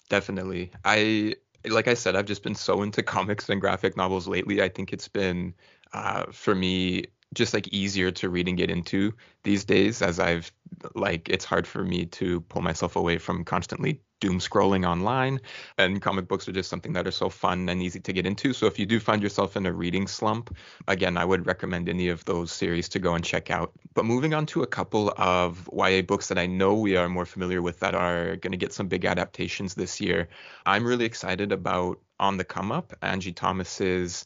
Definitely. 0.08 0.70
I 0.84 1.36
like 1.66 1.88
I 1.88 1.94
said, 1.94 2.16
I've 2.16 2.26
just 2.26 2.42
been 2.42 2.54
so 2.54 2.82
into 2.82 3.02
comics 3.02 3.48
and 3.48 3.60
graphic 3.60 3.96
novels 3.96 4.28
lately. 4.28 4.62
I 4.62 4.68
think 4.68 4.92
it's 4.92 5.08
been 5.08 5.54
uh, 5.92 6.26
for 6.32 6.54
me 6.54 7.04
just 7.34 7.54
like 7.54 7.68
easier 7.68 8.10
to 8.10 8.28
read 8.28 8.48
and 8.48 8.56
get 8.56 8.70
into 8.70 9.12
these 9.42 9.64
days 9.64 10.02
as 10.02 10.18
I've 10.18 10.52
like 10.94 11.28
it's 11.28 11.44
hard 11.44 11.66
for 11.66 11.82
me 11.82 12.06
to 12.06 12.40
pull 12.42 12.62
myself 12.62 12.96
away 12.96 13.18
from 13.18 13.44
constantly 13.44 14.00
doom 14.20 14.38
scrolling 14.38 14.88
online 14.88 15.40
and 15.76 16.00
comic 16.00 16.26
books 16.28 16.48
are 16.48 16.52
just 16.52 16.70
something 16.70 16.92
that 16.94 17.06
are 17.06 17.12
so 17.12 17.28
fun 17.28 17.68
and 17.68 17.82
easy 17.82 18.00
to 18.00 18.12
get 18.12 18.24
into. 18.24 18.52
So 18.52 18.66
if 18.66 18.78
you 18.78 18.86
do 18.86 18.98
find 18.98 19.22
yourself 19.22 19.56
in 19.56 19.66
a 19.66 19.72
reading 19.72 20.06
slump 20.06 20.56
again 20.88 21.16
I 21.16 21.24
would 21.24 21.46
recommend 21.46 21.88
any 21.88 22.08
of 22.08 22.24
those 22.24 22.50
series 22.50 22.88
to 22.90 22.98
go 22.98 23.14
and 23.14 23.24
check 23.24 23.50
out. 23.50 23.72
But 23.94 24.04
moving 24.04 24.32
on 24.34 24.46
to 24.46 24.62
a 24.62 24.66
couple 24.66 25.12
of 25.16 25.68
YA 25.72 26.02
books 26.02 26.28
that 26.28 26.38
I 26.38 26.46
know 26.46 26.74
we 26.74 26.96
are 26.96 27.08
more 27.08 27.26
familiar 27.26 27.60
with 27.60 27.80
that 27.80 27.94
are 27.94 28.36
going 28.36 28.52
to 28.52 28.58
get 28.58 28.72
some 28.72 28.88
big 28.88 29.04
adaptations 29.04 29.74
this 29.74 30.00
year. 30.00 30.28
I'm 30.64 30.86
really 30.86 31.04
excited 31.04 31.52
about 31.52 32.00
on 32.20 32.36
the 32.36 32.44
come 32.44 32.70
up 32.72 32.92
Angie 33.02 33.32
Thomas's 33.32 34.24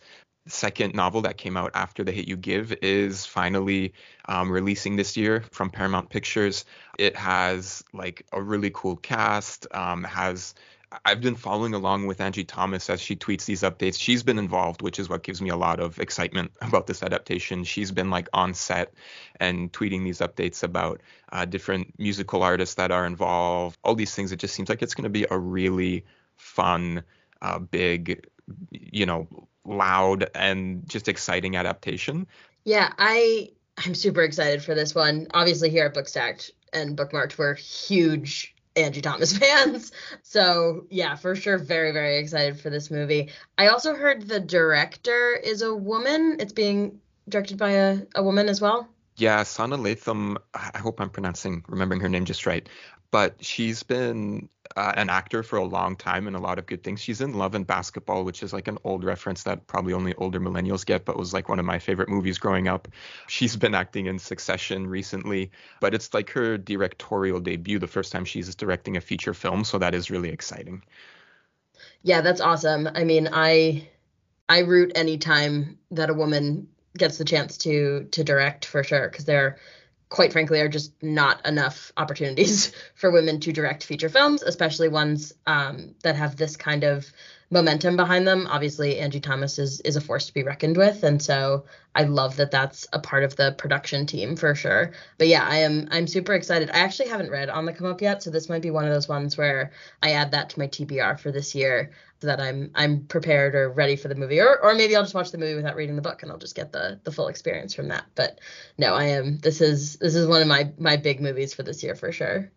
second 0.48 0.94
novel 0.94 1.22
that 1.22 1.36
came 1.36 1.56
out 1.56 1.72
after 1.74 2.04
The 2.04 2.12
Hate 2.12 2.28
You 2.28 2.36
Give 2.36 2.72
is 2.82 3.26
finally 3.26 3.94
um, 4.26 4.50
releasing 4.50 4.96
this 4.96 5.16
year 5.16 5.44
from 5.52 5.70
Paramount 5.70 6.10
Pictures. 6.10 6.64
It 6.98 7.16
has 7.16 7.84
like 7.92 8.26
a 8.32 8.42
really 8.42 8.70
cool 8.72 8.96
cast, 8.96 9.66
um, 9.72 10.04
has 10.04 10.54
I've 11.04 11.20
been 11.20 11.34
following 11.34 11.74
along 11.74 12.06
with 12.06 12.20
Angie 12.20 12.44
Thomas 12.44 12.88
as 12.88 13.00
she 13.00 13.14
tweets 13.14 13.44
these 13.44 13.60
updates. 13.60 14.00
She's 14.00 14.22
been 14.22 14.38
involved, 14.38 14.80
which 14.80 14.98
is 14.98 15.08
what 15.08 15.22
gives 15.22 15.42
me 15.42 15.50
a 15.50 15.56
lot 15.56 15.80
of 15.80 15.98
excitement 15.98 16.52
about 16.62 16.86
this 16.86 17.02
adaptation. 17.02 17.64
She's 17.64 17.92
been 17.92 18.10
like 18.10 18.28
on 18.32 18.54
set 18.54 18.94
and 19.38 19.70
tweeting 19.72 20.04
these 20.04 20.18
updates 20.18 20.62
about 20.62 21.02
uh, 21.30 21.44
different 21.44 21.98
musical 21.98 22.42
artists 22.42 22.76
that 22.76 22.90
are 22.90 23.04
involved, 23.04 23.78
all 23.84 23.94
these 23.94 24.14
things. 24.14 24.32
It 24.32 24.38
just 24.38 24.54
seems 24.54 24.68
like 24.68 24.82
it's 24.82 24.94
going 24.94 25.04
to 25.04 25.10
be 25.10 25.26
a 25.30 25.38
really 25.38 26.06
fun, 26.36 27.02
uh, 27.42 27.58
big, 27.58 28.26
you 28.70 29.04
know, 29.04 29.28
loud 29.68 30.30
and 30.34 30.88
just 30.88 31.08
exciting 31.08 31.56
adaptation. 31.56 32.26
Yeah, 32.64 32.92
I 32.98 33.50
I'm 33.84 33.94
super 33.94 34.22
excited 34.22 34.62
for 34.62 34.74
this 34.74 34.94
one. 34.94 35.28
Obviously, 35.32 35.70
here 35.70 35.86
at 35.86 35.94
Bookstacked 35.94 36.50
and 36.72 36.96
Bookmarked, 36.96 37.38
we're 37.38 37.54
huge 37.54 38.54
Angie 38.76 39.00
Thomas 39.00 39.36
fans. 39.38 39.92
So, 40.22 40.86
yeah, 40.90 41.16
for 41.16 41.36
sure, 41.36 41.58
very, 41.58 41.92
very 41.92 42.18
excited 42.18 42.60
for 42.60 42.70
this 42.70 42.90
movie. 42.90 43.30
I 43.56 43.68
also 43.68 43.94
heard 43.94 44.28
the 44.28 44.40
director 44.40 45.34
is 45.34 45.62
a 45.62 45.74
woman. 45.74 46.36
It's 46.40 46.52
being 46.52 47.00
directed 47.28 47.58
by 47.58 47.70
a, 47.70 47.98
a 48.14 48.22
woman 48.22 48.48
as 48.48 48.60
well. 48.60 48.88
Yeah, 49.18 49.42
Sanaa 49.42 49.78
Lathan, 49.78 50.36
I 50.54 50.78
hope 50.78 51.00
I'm 51.00 51.10
pronouncing, 51.10 51.64
remembering 51.68 52.00
her 52.00 52.08
name 52.08 52.24
just 52.24 52.46
right 52.46 52.68
but 53.10 53.42
she's 53.42 53.82
been 53.82 54.48
uh, 54.76 54.92
an 54.96 55.08
actor 55.08 55.42
for 55.42 55.56
a 55.56 55.64
long 55.64 55.96
time 55.96 56.26
and 56.26 56.36
a 56.36 56.38
lot 56.38 56.58
of 56.58 56.66
good 56.66 56.82
things. 56.82 57.00
She's 57.00 57.20
in 57.20 57.32
Love 57.32 57.54
and 57.54 57.66
Basketball, 57.66 58.24
which 58.24 58.42
is 58.42 58.52
like 58.52 58.68
an 58.68 58.78
old 58.84 59.02
reference 59.02 59.44
that 59.44 59.66
probably 59.66 59.94
only 59.94 60.14
older 60.16 60.38
millennials 60.38 60.84
get, 60.84 61.04
but 61.06 61.16
was 61.16 61.32
like 61.32 61.48
one 61.48 61.58
of 61.58 61.64
my 61.64 61.78
favorite 61.78 62.10
movies 62.10 62.38
growing 62.38 62.68
up. 62.68 62.88
She's 63.26 63.56
been 63.56 63.74
acting 63.74 64.06
in 64.06 64.18
Succession 64.18 64.86
recently, 64.86 65.50
but 65.80 65.94
it's 65.94 66.12
like 66.12 66.30
her 66.30 66.58
directorial 66.58 67.40
debut, 67.40 67.78
the 67.78 67.86
first 67.86 68.12
time 68.12 68.26
she's 68.26 68.54
directing 68.54 68.96
a 68.98 69.00
feature 69.00 69.34
film, 69.34 69.64
so 69.64 69.78
that 69.78 69.94
is 69.94 70.10
really 70.10 70.28
exciting. 70.28 70.82
Yeah, 72.02 72.20
that's 72.20 72.40
awesome. 72.40 72.88
I 72.94 73.04
mean, 73.04 73.28
I 73.32 73.88
I 74.48 74.60
root 74.60 74.92
anytime 74.94 75.78
that 75.92 76.10
a 76.10 76.14
woman 76.14 76.68
gets 76.98 77.18
the 77.18 77.24
chance 77.24 77.56
to 77.58 78.08
to 78.10 78.24
direct 78.24 78.64
for 78.64 78.84
sure 78.84 79.08
because 79.08 79.24
they're 79.24 79.58
quite 80.08 80.32
frankly, 80.32 80.60
are 80.60 80.68
just 80.68 80.92
not 81.02 81.44
enough 81.46 81.92
opportunities 81.96 82.72
for 82.94 83.10
women 83.10 83.40
to 83.40 83.52
direct 83.52 83.84
feature 83.84 84.08
films, 84.08 84.42
especially 84.42 84.88
ones 84.88 85.34
um, 85.46 85.94
that 86.02 86.16
have 86.16 86.36
this 86.36 86.56
kind 86.56 86.84
of 86.84 87.06
momentum 87.50 87.96
behind 87.96 88.26
them. 88.26 88.46
Obviously, 88.50 88.98
Angie 88.98 89.20
Thomas 89.20 89.58
is 89.58 89.80
is 89.80 89.96
a 89.96 90.00
force 90.00 90.26
to 90.26 90.34
be 90.34 90.42
reckoned 90.42 90.76
with, 90.76 91.02
and 91.02 91.22
so 91.22 91.64
I 91.94 92.04
love 92.04 92.36
that 92.36 92.50
that's 92.50 92.86
a 92.92 92.98
part 92.98 93.24
of 93.24 93.36
the 93.36 93.54
production 93.56 94.06
team 94.06 94.36
for 94.36 94.54
sure. 94.54 94.92
But 95.16 95.28
yeah, 95.28 95.46
I 95.48 95.58
am 95.58 95.88
I'm 95.90 96.06
super 96.06 96.34
excited. 96.34 96.70
I 96.70 96.78
actually 96.78 97.08
haven't 97.08 97.30
read 97.30 97.48
On 97.48 97.64
the 97.64 97.72
Come 97.72 97.86
Up 97.86 98.02
yet, 98.02 98.22
so 98.22 98.30
this 98.30 98.48
might 98.48 98.62
be 98.62 98.70
one 98.70 98.84
of 98.84 98.92
those 98.92 99.08
ones 99.08 99.36
where 99.36 99.72
I 100.02 100.12
add 100.12 100.32
that 100.32 100.50
to 100.50 100.58
my 100.58 100.68
TBR 100.68 101.18
for 101.18 101.32
this 101.32 101.54
year 101.54 101.92
so 102.20 102.26
that 102.26 102.40
I'm 102.40 102.70
I'm 102.74 103.04
prepared 103.06 103.54
or 103.54 103.70
ready 103.70 103.96
for 103.96 104.08
the 104.08 104.14
movie, 104.14 104.40
or 104.40 104.58
or 104.62 104.74
maybe 104.74 104.94
I'll 104.94 105.02
just 105.02 105.14
watch 105.14 105.30
the 105.30 105.38
movie 105.38 105.54
without 105.54 105.76
reading 105.76 105.96
the 105.96 106.02
book 106.02 106.22
and 106.22 106.30
I'll 106.30 106.38
just 106.38 106.56
get 106.56 106.72
the 106.72 107.00
the 107.04 107.12
full 107.12 107.28
experience 107.28 107.74
from 107.74 107.88
that. 107.88 108.04
But 108.14 108.40
no, 108.76 108.94
I 108.94 109.04
am. 109.04 109.38
This 109.38 109.60
is 109.60 109.96
this 109.96 110.14
is 110.14 110.26
one 110.26 110.42
of 110.42 110.48
my 110.48 110.72
my 110.78 110.96
big 110.96 111.20
movies 111.20 111.54
for 111.54 111.62
this 111.62 111.82
year 111.82 111.94
for 111.94 112.12
sure. 112.12 112.50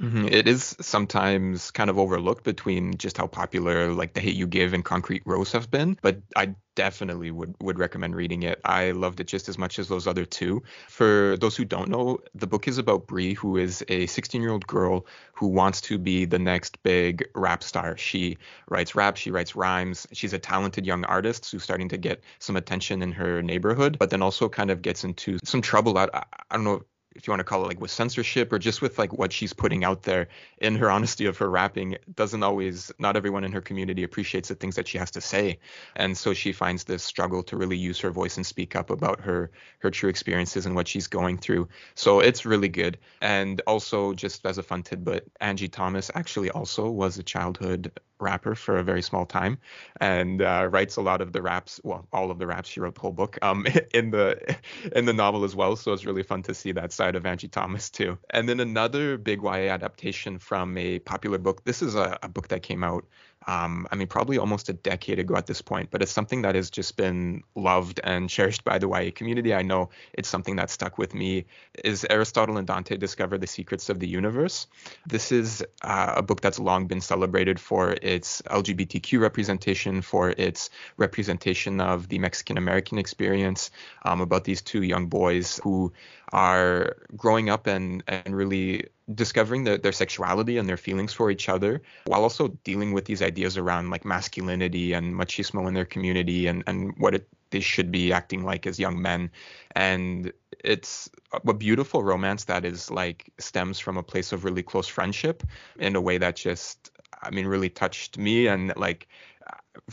Mm-hmm. 0.00 0.28
It 0.28 0.46
is 0.46 0.76
sometimes 0.80 1.72
kind 1.72 1.90
of 1.90 1.98
overlooked 1.98 2.44
between 2.44 2.96
just 2.98 3.18
how 3.18 3.26
popular 3.26 3.92
like 3.92 4.14
The 4.14 4.20
Hate 4.20 4.36
You 4.36 4.46
Give 4.46 4.72
and 4.72 4.84
Concrete 4.84 5.22
Rose 5.26 5.50
have 5.52 5.72
been, 5.72 5.98
but 6.00 6.20
I 6.36 6.54
definitely 6.76 7.32
would 7.32 7.56
would 7.60 7.80
recommend 7.80 8.14
reading 8.14 8.44
it. 8.44 8.60
I 8.64 8.92
loved 8.92 9.18
it 9.18 9.26
just 9.26 9.48
as 9.48 9.58
much 9.58 9.80
as 9.80 9.88
those 9.88 10.06
other 10.06 10.24
two. 10.24 10.62
For 10.88 11.36
those 11.40 11.56
who 11.56 11.64
don't 11.64 11.88
know, 11.88 12.18
the 12.32 12.46
book 12.46 12.68
is 12.68 12.78
about 12.78 13.08
Bri, 13.08 13.34
who 13.34 13.56
is 13.56 13.82
a 13.88 14.06
16-year-old 14.06 14.68
girl 14.68 15.04
who 15.32 15.48
wants 15.48 15.80
to 15.82 15.98
be 15.98 16.24
the 16.24 16.38
next 16.38 16.80
big 16.84 17.28
rap 17.34 17.64
star. 17.64 17.96
She 17.96 18.38
writes 18.68 18.94
rap, 18.94 19.16
she 19.16 19.32
writes 19.32 19.56
rhymes. 19.56 20.06
She's 20.12 20.32
a 20.32 20.38
talented 20.38 20.86
young 20.86 21.04
artist 21.06 21.50
who's 21.50 21.64
starting 21.64 21.88
to 21.88 21.96
get 21.96 22.22
some 22.38 22.54
attention 22.54 23.02
in 23.02 23.10
her 23.12 23.42
neighborhood, 23.42 23.98
but 23.98 24.10
then 24.10 24.22
also 24.22 24.48
kind 24.48 24.70
of 24.70 24.80
gets 24.80 25.02
into 25.02 25.38
some 25.42 25.60
trouble. 25.60 25.98
I, 25.98 26.08
I 26.14 26.54
don't 26.54 26.62
know 26.62 26.84
if 27.18 27.26
you 27.26 27.32
want 27.32 27.40
to 27.40 27.44
call 27.44 27.64
it 27.64 27.66
like 27.66 27.80
with 27.80 27.90
censorship 27.90 28.52
or 28.52 28.58
just 28.60 28.80
with 28.80 28.96
like 28.96 29.12
what 29.12 29.32
she's 29.32 29.52
putting 29.52 29.82
out 29.82 30.02
there 30.04 30.28
in 30.58 30.76
her 30.76 30.88
honesty 30.88 31.26
of 31.26 31.36
her 31.36 31.50
rapping 31.50 31.96
doesn't 32.14 32.44
always 32.44 32.92
not 33.00 33.16
everyone 33.16 33.42
in 33.42 33.50
her 33.50 33.60
community 33.60 34.04
appreciates 34.04 34.48
the 34.48 34.54
things 34.54 34.76
that 34.76 34.86
she 34.86 34.98
has 34.98 35.10
to 35.10 35.20
say. 35.20 35.58
And 35.96 36.16
so 36.16 36.32
she 36.32 36.52
finds 36.52 36.84
this 36.84 37.02
struggle 37.02 37.42
to 37.42 37.56
really 37.56 37.76
use 37.76 37.98
her 38.00 38.10
voice 38.10 38.36
and 38.36 38.46
speak 38.46 38.76
up 38.76 38.90
about 38.90 39.20
her 39.20 39.50
her 39.80 39.90
true 39.90 40.08
experiences 40.08 40.64
and 40.64 40.76
what 40.76 40.86
she's 40.86 41.08
going 41.08 41.38
through. 41.38 41.68
So 41.96 42.20
it's 42.20 42.46
really 42.46 42.68
good. 42.68 42.98
And 43.20 43.60
also 43.66 44.14
just 44.14 44.46
as 44.46 44.58
a 44.58 44.62
fun 44.62 44.84
tidbit 44.84 45.30
Angie 45.40 45.68
Thomas 45.68 46.12
actually 46.14 46.50
also 46.50 46.88
was 46.88 47.18
a 47.18 47.24
childhood 47.24 47.90
rapper 48.20 48.54
for 48.54 48.76
a 48.76 48.82
very 48.82 49.02
small 49.02 49.26
time 49.26 49.58
and 50.00 50.42
uh, 50.42 50.68
writes 50.70 50.96
a 50.96 51.00
lot 51.00 51.20
of 51.20 51.32
the 51.32 51.42
raps 51.42 51.80
well 51.84 52.06
all 52.12 52.30
of 52.30 52.38
the 52.38 52.46
raps. 52.46 52.68
She 52.68 52.80
wrote 52.80 52.94
the 52.94 53.00
whole 53.00 53.12
book 53.12 53.38
um 53.42 53.66
in 53.94 54.10
the 54.10 54.56
in 54.94 55.04
the 55.04 55.12
novel 55.12 55.44
as 55.44 55.54
well. 55.54 55.76
So 55.76 55.92
it's 55.92 56.04
really 56.04 56.22
fun 56.22 56.42
to 56.44 56.54
see 56.54 56.72
that 56.72 56.92
side 56.92 57.16
of 57.16 57.26
Angie 57.26 57.48
Thomas 57.48 57.90
too. 57.90 58.18
And 58.30 58.48
then 58.48 58.60
another 58.60 59.18
big 59.18 59.42
YA 59.42 59.68
adaptation 59.70 60.38
from 60.38 60.76
a 60.76 60.98
popular 61.00 61.38
book. 61.38 61.64
This 61.64 61.82
is 61.82 61.94
a, 61.94 62.18
a 62.22 62.28
book 62.28 62.48
that 62.48 62.62
came 62.62 62.84
out 62.84 63.04
um, 63.48 63.88
I 63.90 63.96
mean, 63.96 64.08
probably 64.08 64.36
almost 64.36 64.68
a 64.68 64.74
decade 64.74 65.18
ago 65.18 65.34
at 65.34 65.46
this 65.46 65.62
point, 65.62 65.90
but 65.90 66.02
it's 66.02 66.12
something 66.12 66.42
that 66.42 66.54
has 66.54 66.68
just 66.68 66.98
been 66.98 67.42
loved 67.54 67.98
and 68.04 68.28
cherished 68.36 68.62
by 68.62 68.78
the 68.78 68.88
YA 68.88 69.10
community. 69.14 69.54
I 69.54 69.62
know 69.62 69.88
it's 70.12 70.28
something 70.28 70.56
that 70.56 70.68
stuck 70.68 70.98
with 70.98 71.14
me. 71.14 71.46
Is 71.82 72.06
Aristotle 72.10 72.58
and 72.58 72.66
Dante 72.66 72.98
discover 72.98 73.38
the 73.38 73.46
secrets 73.46 73.88
of 73.88 74.00
the 74.00 74.06
universe? 74.06 74.66
This 75.06 75.32
is 75.32 75.64
uh, 75.80 76.12
a 76.16 76.22
book 76.22 76.42
that's 76.42 76.58
long 76.58 76.88
been 76.88 77.00
celebrated 77.00 77.58
for 77.58 77.96
its 78.02 78.42
LGBTQ 78.42 79.18
representation, 79.18 80.02
for 80.02 80.34
its 80.36 80.68
representation 80.98 81.80
of 81.80 82.06
the 82.08 82.18
Mexican 82.18 82.58
American 82.58 82.98
experience, 82.98 83.70
um, 84.02 84.20
about 84.20 84.44
these 84.44 84.60
two 84.60 84.82
young 84.82 85.06
boys 85.06 85.58
who 85.64 85.90
are 86.34 86.96
growing 87.16 87.48
up 87.48 87.66
and 87.66 88.04
and 88.06 88.36
really 88.36 88.84
discovering 89.14 89.64
the, 89.64 89.78
their 89.78 89.92
sexuality 89.92 90.58
and 90.58 90.68
their 90.68 90.76
feelings 90.76 91.12
for 91.12 91.30
each 91.30 91.48
other 91.48 91.80
while 92.06 92.22
also 92.22 92.48
dealing 92.64 92.92
with 92.92 93.06
these 93.06 93.22
ideas 93.22 93.56
around 93.56 93.90
like 93.90 94.04
masculinity 94.04 94.92
and 94.92 95.14
machismo 95.14 95.66
in 95.66 95.74
their 95.74 95.84
community 95.84 96.46
and 96.46 96.62
and 96.66 96.94
what 96.98 97.14
it, 97.14 97.28
they 97.50 97.60
should 97.60 97.90
be 97.90 98.12
acting 98.12 98.44
like 98.44 98.66
as 98.66 98.78
young 98.78 99.00
men 99.00 99.30
and 99.72 100.32
it's 100.64 101.08
a 101.46 101.54
beautiful 101.54 102.02
romance 102.02 102.44
that 102.44 102.64
is 102.64 102.90
like 102.90 103.32
stems 103.38 103.78
from 103.78 103.96
a 103.96 104.02
place 104.02 104.32
of 104.32 104.44
really 104.44 104.62
close 104.62 104.88
friendship 104.88 105.42
in 105.78 105.96
a 105.96 106.00
way 106.00 106.18
that 106.18 106.36
just 106.36 106.90
i 107.22 107.30
mean 107.30 107.46
really 107.46 107.70
touched 107.70 108.18
me 108.18 108.46
and 108.46 108.72
like 108.76 109.08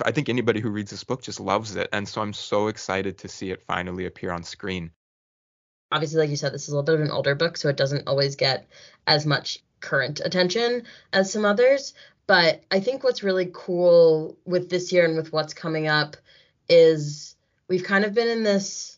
I 0.04 0.12
think 0.12 0.30
anybody 0.30 0.60
who 0.60 0.70
reads 0.70 0.92
this 0.92 1.04
book 1.04 1.22
just 1.22 1.40
loves 1.40 1.76
it. 1.76 1.88
And 1.94 2.08
so 2.08 2.22
I'm 2.22 2.34
so 2.34 2.68
excited 2.68 3.20
to 3.20 3.28
see 3.28 3.52
it 3.52 3.62
finally 3.62 4.06
appear 4.06 4.32
on 4.32 4.44
screen 4.44 4.92
obviously, 5.92 6.20
like 6.20 6.30
you 6.30 6.36
said, 6.36 6.54
this 6.54 6.64
is 6.64 6.70
a 6.70 6.72
little 6.72 6.84
bit 6.84 6.96
of 6.96 7.02
an 7.02 7.12
older 7.12 7.36
book, 7.36 7.58
so 7.58 7.70
it 7.70 7.78
doesn't 7.78 8.08
always 8.08 8.36
get 8.36 8.68
as 9.08 9.26
much 9.26 9.60
current 9.82 10.22
attention 10.24 10.84
as 11.14 11.32
some 11.32 11.46
others. 11.46 11.94
But 12.28 12.64
I 12.72 12.80
think 12.80 13.04
what's 13.04 13.24
really 13.24 13.52
cool 13.54 14.38
with 14.46 14.70
this 14.70 14.92
year 14.92 15.06
and 15.06 15.16
with 15.16 15.32
what's 15.32 15.54
coming 15.54 15.88
up 15.88 16.18
is 16.68 17.36
we've 17.68 17.84
kind 17.84 18.04
of 18.04 18.14
been 18.14 18.28
in 18.28 18.44
this 18.44 18.96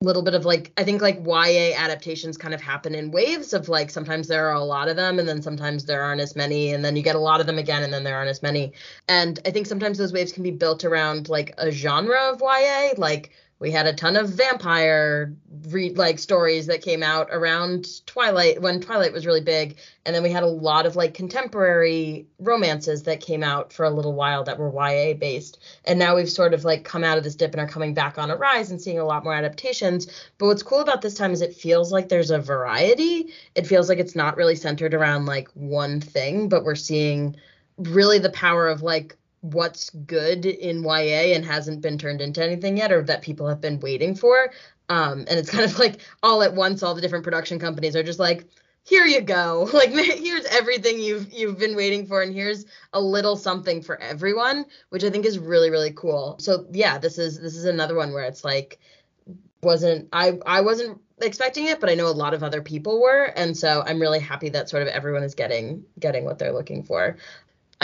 little 0.00 0.22
bit 0.22 0.34
of 0.34 0.44
like 0.44 0.72
I 0.76 0.84
think 0.84 1.00
like 1.00 1.24
YA 1.24 1.72
adaptations 1.76 2.36
kind 2.36 2.52
of 2.52 2.60
happen 2.60 2.94
in 2.94 3.10
waves 3.10 3.52
of 3.52 3.68
like 3.68 3.90
sometimes 3.90 4.28
there 4.28 4.48
are 4.48 4.54
a 4.54 4.64
lot 4.64 4.88
of 4.88 4.96
them 4.96 5.18
and 5.18 5.26
then 5.26 5.40
sometimes 5.40 5.86
there 5.86 6.02
aren't 6.02 6.20
as 6.20 6.36
many 6.36 6.72
and 6.74 6.84
then 6.84 6.94
you 6.94 7.02
get 7.02 7.16
a 7.16 7.20
lot 7.20 7.40
of 7.40 7.46
them 7.46 7.58
again 7.58 7.82
and 7.82 7.92
then 7.92 8.04
there 8.04 8.16
aren't 8.16 8.28
as 8.28 8.42
many. 8.42 8.72
And 9.08 9.38
I 9.46 9.50
think 9.50 9.66
sometimes 9.66 9.96
those 9.96 10.12
waves 10.12 10.32
can 10.32 10.42
be 10.42 10.50
built 10.50 10.84
around 10.84 11.28
like 11.28 11.54
a 11.58 11.70
genre 11.70 12.32
of 12.32 12.42
YA 12.42 12.90
like 12.98 13.30
we 13.58 13.70
had 13.70 13.86
a 13.86 13.92
ton 13.92 14.16
of 14.16 14.28
vampire 14.30 15.34
read 15.68 15.96
like 15.96 16.18
stories 16.18 16.66
that 16.66 16.82
came 16.82 17.02
out 17.02 17.28
around 17.30 18.04
Twilight 18.04 18.60
when 18.60 18.80
Twilight 18.80 19.12
was 19.12 19.26
really 19.26 19.40
big. 19.40 19.76
And 20.04 20.14
then 20.14 20.22
we 20.22 20.30
had 20.30 20.42
a 20.42 20.48
lot 20.48 20.86
of 20.86 20.96
like 20.96 21.14
contemporary 21.14 22.26
romances 22.38 23.04
that 23.04 23.20
came 23.20 23.42
out 23.42 23.72
for 23.72 23.84
a 23.84 23.90
little 23.90 24.12
while 24.12 24.44
that 24.44 24.58
were 24.58 24.72
YA 24.72 25.14
based. 25.14 25.58
And 25.84 25.98
now 25.98 26.16
we've 26.16 26.30
sort 26.30 26.52
of 26.52 26.64
like 26.64 26.84
come 26.84 27.04
out 27.04 27.16
of 27.16 27.24
this 27.24 27.36
dip 27.36 27.52
and 27.52 27.60
are 27.60 27.68
coming 27.68 27.94
back 27.94 28.18
on 28.18 28.30
a 28.30 28.36
rise 28.36 28.70
and 28.70 28.82
seeing 28.82 28.98
a 28.98 29.04
lot 29.04 29.24
more 29.24 29.34
adaptations. 29.34 30.08
But 30.38 30.46
what's 30.46 30.62
cool 30.62 30.80
about 30.80 31.00
this 31.00 31.14
time 31.14 31.32
is 31.32 31.40
it 31.40 31.54
feels 31.54 31.92
like 31.92 32.08
there's 32.08 32.30
a 32.30 32.38
variety. 32.38 33.32
It 33.54 33.66
feels 33.66 33.88
like 33.88 33.98
it's 33.98 34.16
not 34.16 34.36
really 34.36 34.56
centered 34.56 34.94
around 34.94 35.26
like 35.26 35.48
one 35.54 36.00
thing 36.00 36.48
but 36.48 36.64
we're 36.64 36.74
seeing 36.74 37.36
really 37.78 38.18
the 38.18 38.30
power 38.30 38.68
of 38.68 38.82
like 38.82 39.16
what's 39.44 39.90
good 39.90 40.46
in 40.46 40.82
YA 40.82 41.34
and 41.34 41.44
hasn't 41.44 41.82
been 41.82 41.98
turned 41.98 42.22
into 42.22 42.42
anything 42.42 42.78
yet 42.78 42.90
or 42.90 43.02
that 43.02 43.20
people 43.20 43.46
have 43.46 43.60
been 43.60 43.78
waiting 43.80 44.14
for. 44.14 44.50
Um, 44.88 45.20
and 45.28 45.38
it's 45.38 45.50
kind 45.54 45.64
of 45.64 45.78
like 45.78 46.00
all 46.22 46.42
at 46.42 46.54
once 46.54 46.82
all 46.82 46.94
the 46.94 47.02
different 47.02 47.24
production 47.24 47.58
companies 47.58 47.94
are 47.94 48.02
just 48.02 48.18
like 48.18 48.46
here 48.84 49.04
you 49.04 49.20
go. 49.20 49.68
Like 49.74 49.90
here's 49.92 50.46
everything 50.46 50.98
you've 50.98 51.30
you've 51.32 51.58
been 51.58 51.76
waiting 51.76 52.06
for 52.06 52.22
and 52.22 52.34
here's 52.34 52.64
a 52.94 53.00
little 53.00 53.36
something 53.36 53.82
for 53.82 54.00
everyone 54.00 54.64
which 54.88 55.04
i 55.04 55.10
think 55.10 55.26
is 55.26 55.38
really 55.38 55.70
really 55.70 55.92
cool. 55.92 56.36
So 56.38 56.66
yeah 56.72 56.96
this 56.96 57.18
is 57.18 57.38
this 57.38 57.54
is 57.54 57.66
another 57.66 57.94
one 57.94 58.12
where 58.12 58.24
it's 58.24 58.44
like 58.44 58.78
wasn't 59.62 60.08
i 60.12 60.38
i 60.46 60.60
wasn't 60.60 61.00
expecting 61.22 61.66
it 61.66 61.80
but 61.80 61.88
i 61.88 61.94
know 61.94 62.06
a 62.06 62.08
lot 62.08 62.34
of 62.34 62.42
other 62.42 62.62
people 62.62 63.02
were. 63.02 63.24
And 63.36 63.54
so 63.54 63.82
i'm 63.86 64.00
really 64.00 64.20
happy 64.20 64.48
that 64.50 64.70
sort 64.70 64.82
of 64.82 64.88
everyone 64.88 65.22
is 65.22 65.34
getting 65.34 65.84
getting 66.00 66.24
what 66.24 66.38
they're 66.38 66.52
looking 66.52 66.82
for 66.82 67.18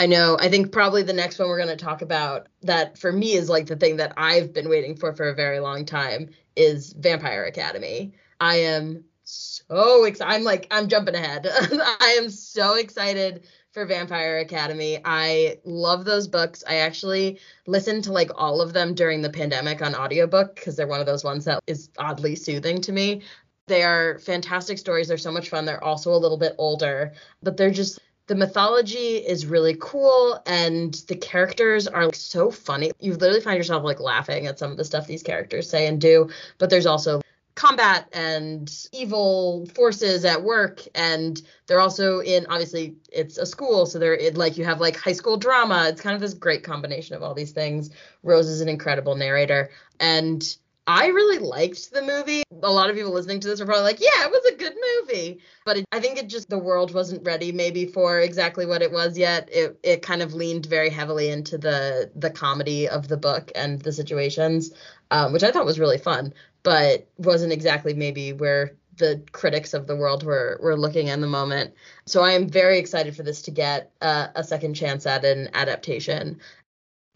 I 0.01 0.07
know. 0.07 0.35
I 0.39 0.49
think 0.49 0.71
probably 0.71 1.03
the 1.03 1.13
next 1.13 1.37
one 1.37 1.47
we're 1.47 1.63
going 1.63 1.77
to 1.77 1.85
talk 1.85 2.01
about 2.01 2.47
that 2.63 2.97
for 2.97 3.11
me 3.11 3.33
is 3.33 3.49
like 3.49 3.67
the 3.67 3.75
thing 3.75 3.97
that 3.97 4.13
I've 4.17 4.51
been 4.51 4.67
waiting 4.67 4.95
for 4.95 5.13
for 5.13 5.29
a 5.29 5.35
very 5.35 5.59
long 5.59 5.85
time 5.85 6.31
is 6.55 6.91
Vampire 6.93 7.45
Academy. 7.45 8.11
I 8.39 8.55
am 8.61 9.03
so 9.25 10.05
excited. 10.05 10.33
I'm 10.33 10.43
like, 10.43 10.65
I'm 10.71 10.87
jumping 10.87 11.13
ahead. 11.13 11.45
I 11.51 12.15
am 12.17 12.31
so 12.31 12.77
excited 12.77 13.43
for 13.73 13.85
Vampire 13.85 14.39
Academy. 14.39 14.97
I 15.05 15.59
love 15.65 16.03
those 16.03 16.27
books. 16.27 16.63
I 16.67 16.77
actually 16.77 17.39
listened 17.67 18.05
to 18.05 18.11
like 18.11 18.31
all 18.33 18.59
of 18.59 18.73
them 18.73 18.95
during 18.95 19.21
the 19.21 19.29
pandemic 19.29 19.83
on 19.83 19.93
audiobook 19.93 20.55
because 20.55 20.75
they're 20.75 20.87
one 20.87 20.99
of 20.99 21.05
those 21.05 21.23
ones 21.23 21.45
that 21.45 21.61
is 21.67 21.91
oddly 21.99 22.35
soothing 22.35 22.81
to 22.81 22.91
me. 22.91 23.21
They 23.67 23.83
are 23.83 24.17
fantastic 24.17 24.79
stories. 24.79 25.09
They're 25.09 25.19
so 25.19 25.31
much 25.31 25.49
fun. 25.49 25.65
They're 25.65 25.83
also 25.83 26.11
a 26.11 26.17
little 26.17 26.39
bit 26.39 26.55
older, 26.57 27.13
but 27.43 27.55
they're 27.55 27.69
just 27.69 27.99
the 28.27 28.35
mythology 28.35 29.17
is 29.17 29.45
really 29.45 29.75
cool 29.79 30.41
and 30.45 30.93
the 31.07 31.15
characters 31.15 31.87
are 31.87 32.05
like, 32.05 32.15
so 32.15 32.51
funny. 32.51 32.91
You 32.99 33.13
literally 33.13 33.41
find 33.41 33.57
yourself 33.57 33.83
like 33.83 33.99
laughing 33.99 34.47
at 34.47 34.59
some 34.59 34.71
of 34.71 34.77
the 34.77 34.85
stuff 34.85 35.07
these 35.07 35.23
characters 35.23 35.69
say 35.69 35.87
and 35.87 35.99
do, 35.99 36.29
but 36.57 36.69
there's 36.69 36.85
also 36.85 37.21
combat 37.55 38.07
and 38.13 38.87
evil 38.93 39.65
forces 39.75 40.23
at 40.23 40.41
work 40.41 40.81
and 40.95 41.41
they're 41.67 41.81
also 41.81 42.19
in 42.19 42.45
obviously 42.47 42.95
it's 43.11 43.37
a 43.37 43.45
school 43.45 43.85
so 43.85 43.99
they're 43.99 44.15
it, 44.15 44.37
like 44.37 44.57
you 44.57 44.63
have 44.63 44.79
like 44.79 44.95
high 44.95 45.11
school 45.11 45.35
drama 45.35 45.87
it's 45.89 46.01
kind 46.01 46.15
of 46.15 46.21
this 46.21 46.33
great 46.33 46.63
combination 46.63 47.13
of 47.13 47.21
all 47.21 47.33
these 47.33 47.51
things 47.51 47.89
rose 48.23 48.47
is 48.47 48.61
an 48.61 48.69
incredible 48.69 49.15
narrator 49.15 49.69
and 49.99 50.55
I 50.87 51.07
really 51.07 51.37
liked 51.37 51.91
the 51.91 52.01
movie. 52.01 52.43
A 52.63 52.71
lot 52.71 52.89
of 52.89 52.95
people 52.95 53.13
listening 53.13 53.39
to 53.41 53.47
this 53.47 53.61
are 53.61 53.65
probably 53.65 53.83
like, 53.83 53.99
yeah, 54.01 54.25
it 54.25 54.31
was 54.31 54.45
a 54.45 54.57
good 54.57 54.73
movie. 54.99 55.39
But 55.65 55.77
it, 55.77 55.85
I 55.91 55.99
think 55.99 56.17
it 56.17 56.27
just, 56.27 56.49
the 56.49 56.57
world 56.57 56.93
wasn't 56.93 57.25
ready 57.25 57.51
maybe 57.51 57.85
for 57.85 58.19
exactly 58.19 58.65
what 58.65 58.81
it 58.81 58.91
was 58.91 59.17
yet. 59.17 59.47
It, 59.51 59.79
it 59.83 60.01
kind 60.01 60.21
of 60.21 60.33
leaned 60.33 60.65
very 60.65 60.89
heavily 60.89 61.29
into 61.29 61.57
the, 61.57 62.11
the 62.15 62.31
comedy 62.31 62.89
of 62.89 63.07
the 63.07 63.17
book 63.17 63.51
and 63.55 63.79
the 63.81 63.93
situations, 63.93 64.71
um, 65.11 65.33
which 65.33 65.43
I 65.43 65.51
thought 65.51 65.65
was 65.65 65.79
really 65.79 65.99
fun, 65.99 66.33
but 66.63 67.07
wasn't 67.17 67.53
exactly 67.53 67.93
maybe 67.93 68.33
where 68.33 68.75
the 68.97 69.23
critics 69.31 69.73
of 69.73 69.87
the 69.87 69.95
world 69.95 70.23
were, 70.23 70.59
were 70.61 70.77
looking 70.77 71.07
in 71.07 71.21
the 71.21 71.27
moment. 71.27 71.73
So 72.05 72.21
I 72.21 72.31
am 72.31 72.47
very 72.47 72.77
excited 72.77 73.15
for 73.15 73.23
this 73.23 73.41
to 73.43 73.51
get 73.51 73.91
uh, 74.01 74.27
a 74.35 74.43
second 74.43 74.73
chance 74.73 75.05
at 75.05 75.25
an 75.25 75.49
adaptation. 75.53 76.39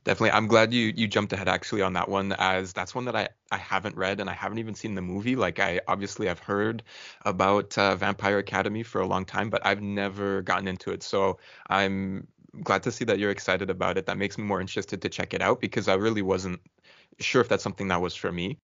Definitely. 0.05 0.31
I'm 0.31 0.45
glad 0.45 0.71
you 0.71 0.93
you 0.95 1.07
jumped 1.07 1.33
ahead 1.33 1.47
actually 1.47 1.81
on 1.81 1.93
that 1.93 2.07
one 2.07 2.31
as 2.37 2.73
that's 2.73 2.93
one 2.93 3.05
that 3.05 3.15
I 3.15 3.27
I 3.51 3.57
haven't 3.57 3.97
read 3.97 4.19
and 4.19 4.29
I 4.29 4.33
haven't 4.33 4.59
even 4.59 4.75
seen 4.75 4.93
the 4.93 5.01
movie. 5.01 5.35
Like 5.35 5.59
I 5.59 5.81
obviously 5.87 6.29
I've 6.29 6.39
heard 6.39 6.83
about 7.25 7.75
uh, 7.75 7.95
Vampire 7.95 8.37
Academy 8.37 8.83
for 8.83 9.01
a 9.01 9.07
long 9.07 9.25
time, 9.25 9.49
but 9.49 9.65
I've 9.65 9.81
never 9.81 10.43
gotten 10.43 10.67
into 10.67 10.91
it. 10.91 11.01
So 11.01 11.39
I'm 11.67 12.27
glad 12.61 12.83
to 12.83 12.91
see 12.91 13.03
that 13.05 13.17
you're 13.17 13.31
excited 13.31 13.71
about 13.71 13.97
it. 13.97 14.05
That 14.05 14.19
makes 14.19 14.37
me 14.37 14.43
more 14.43 14.61
interested 14.61 15.01
to 15.01 15.09
check 15.09 15.33
it 15.33 15.41
out 15.41 15.59
because 15.59 15.87
I 15.87 15.95
really 15.95 16.21
wasn't 16.21 16.61
sure 17.19 17.41
if 17.41 17.49
that's 17.49 17.63
something 17.63 17.87
that 17.87 17.99
was 17.99 18.13
for 18.13 18.31
me. 18.31 18.59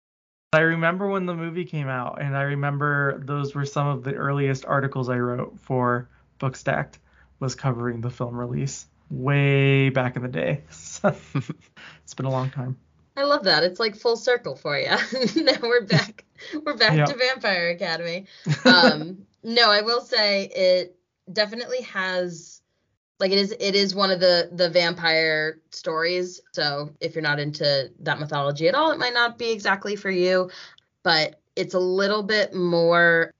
I 0.54 0.62
remember 0.62 1.08
when 1.08 1.28
the 1.28 1.36
movie 1.36 1.66
came 1.66 1.88
out 1.88 2.20
and 2.20 2.36
I 2.36 2.44
remember 2.44 3.22
those 3.24 3.54
were 3.54 3.66
some 3.66 3.86
of 3.86 4.04
the 4.04 4.16
earliest 4.16 4.66
articles 4.66 5.08
I 5.08 5.20
wrote 5.20 5.60
for 5.60 6.10
Bookstacked 6.40 6.98
was 7.40 7.54
covering 7.54 8.02
the 8.02 8.10
film 8.10 8.36
release 8.36 8.88
way 9.10 9.90
back 9.90 10.16
in 10.16 10.22
the 10.22 10.28
day. 10.28 10.62
it's 10.70 12.14
been 12.16 12.26
a 12.26 12.32
long 12.32 12.50
time. 12.50 12.78
I 13.16 13.24
love 13.24 13.44
that. 13.46 13.64
It's 13.64 13.80
like 13.80 13.96
full 13.96 14.16
circle 14.16 14.56
for 14.56 14.78
you. 14.78 14.90
now 15.36 15.54
we're 15.64 15.86
back. 15.86 16.24
We're 16.64 16.78
back 16.78 16.96
yep. 16.96 17.10
to 17.10 17.16
Vampire 17.16 17.70
Academy. 17.70 18.26
Um, 18.66 19.26
no, 19.44 19.72
I 19.72 19.82
will 19.82 20.02
say 20.02 20.46
it 20.46 20.96
definitely 21.32 21.82
has 21.84 22.62
like 23.20 23.32
it 23.32 23.38
is 23.38 23.56
it 23.60 23.76
is 23.76 23.96
one 23.96 24.12
of 24.12 24.20
the 24.20 24.50
the 24.52 24.70
vampire 24.70 25.60
stories. 25.72 26.42
So 26.54 26.92
if 27.00 27.16
you're 27.16 27.24
not 27.24 27.40
into 27.40 27.92
that 28.02 28.20
mythology 28.20 28.68
at 28.68 28.76
all, 28.76 28.92
it 28.92 29.00
might 29.00 29.14
not 29.14 29.38
be 29.38 29.52
exactly 29.52 29.96
for 29.96 30.12
you, 30.12 30.52
but 31.04 31.40
it's 31.56 31.74
a 31.74 31.80
little 31.80 32.24
bit 32.24 32.54
more 32.54 33.34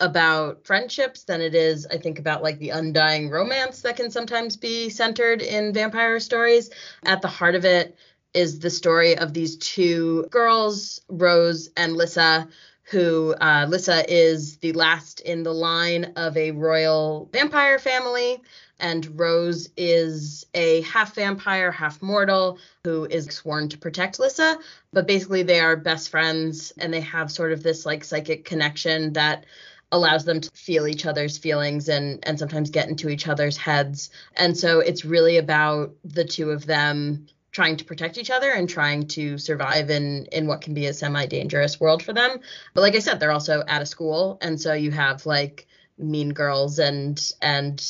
about 0.00 0.66
friendships 0.66 1.24
than 1.24 1.40
it 1.40 1.54
is, 1.54 1.86
I 1.90 1.98
think, 1.98 2.18
about 2.18 2.42
like 2.42 2.58
the 2.58 2.70
undying 2.70 3.30
romance 3.30 3.82
that 3.82 3.96
can 3.96 4.10
sometimes 4.10 4.56
be 4.56 4.90
centered 4.90 5.42
in 5.42 5.72
vampire 5.72 6.20
stories. 6.20 6.70
At 7.04 7.22
the 7.22 7.28
heart 7.28 7.54
of 7.54 7.64
it 7.64 7.96
is 8.34 8.58
the 8.58 8.70
story 8.70 9.16
of 9.16 9.32
these 9.32 9.56
two 9.56 10.26
girls, 10.30 11.00
Rose 11.08 11.70
and 11.76 11.94
Lissa, 11.94 12.48
who 12.82 13.34
uh, 13.40 13.66
Lissa 13.68 14.04
is 14.12 14.58
the 14.58 14.72
last 14.72 15.20
in 15.20 15.42
the 15.42 15.54
line 15.54 16.12
of 16.16 16.36
a 16.36 16.52
royal 16.52 17.28
vampire 17.32 17.78
family. 17.78 18.40
And 18.78 19.18
Rose 19.18 19.70
is 19.78 20.44
a 20.52 20.82
half 20.82 21.14
vampire, 21.14 21.72
half 21.72 22.02
mortal 22.02 22.58
who 22.84 23.06
is 23.06 23.24
sworn 23.26 23.70
to 23.70 23.78
protect 23.78 24.20
Lissa. 24.20 24.58
But 24.92 25.06
basically, 25.06 25.42
they 25.42 25.60
are 25.60 25.76
best 25.76 26.10
friends 26.10 26.74
and 26.78 26.92
they 26.92 27.00
have 27.00 27.32
sort 27.32 27.52
of 27.52 27.62
this 27.62 27.86
like 27.86 28.04
psychic 28.04 28.44
connection 28.44 29.14
that 29.14 29.46
allows 29.92 30.24
them 30.24 30.40
to 30.40 30.50
feel 30.50 30.86
each 30.86 31.06
other's 31.06 31.38
feelings 31.38 31.88
and 31.88 32.18
and 32.24 32.38
sometimes 32.38 32.70
get 32.70 32.88
into 32.88 33.08
each 33.08 33.28
other's 33.28 33.56
heads. 33.56 34.10
And 34.36 34.56
so 34.56 34.80
it's 34.80 35.04
really 35.04 35.36
about 35.36 35.94
the 36.04 36.24
two 36.24 36.50
of 36.50 36.66
them 36.66 37.26
trying 37.52 37.76
to 37.76 37.84
protect 37.84 38.18
each 38.18 38.30
other 38.30 38.50
and 38.50 38.68
trying 38.68 39.06
to 39.06 39.38
survive 39.38 39.90
in 39.90 40.26
in 40.26 40.46
what 40.46 40.60
can 40.60 40.74
be 40.74 40.86
a 40.86 40.92
semi-dangerous 40.92 41.80
world 41.80 42.02
for 42.02 42.12
them. 42.12 42.38
But 42.74 42.80
like 42.80 42.94
I 42.94 42.98
said, 42.98 43.20
they're 43.20 43.32
also 43.32 43.62
at 43.66 43.82
a 43.82 43.86
school 43.86 44.38
and 44.40 44.60
so 44.60 44.72
you 44.74 44.90
have 44.90 45.24
like 45.24 45.66
mean 45.98 46.30
girls 46.30 46.78
and 46.78 47.32
and 47.40 47.82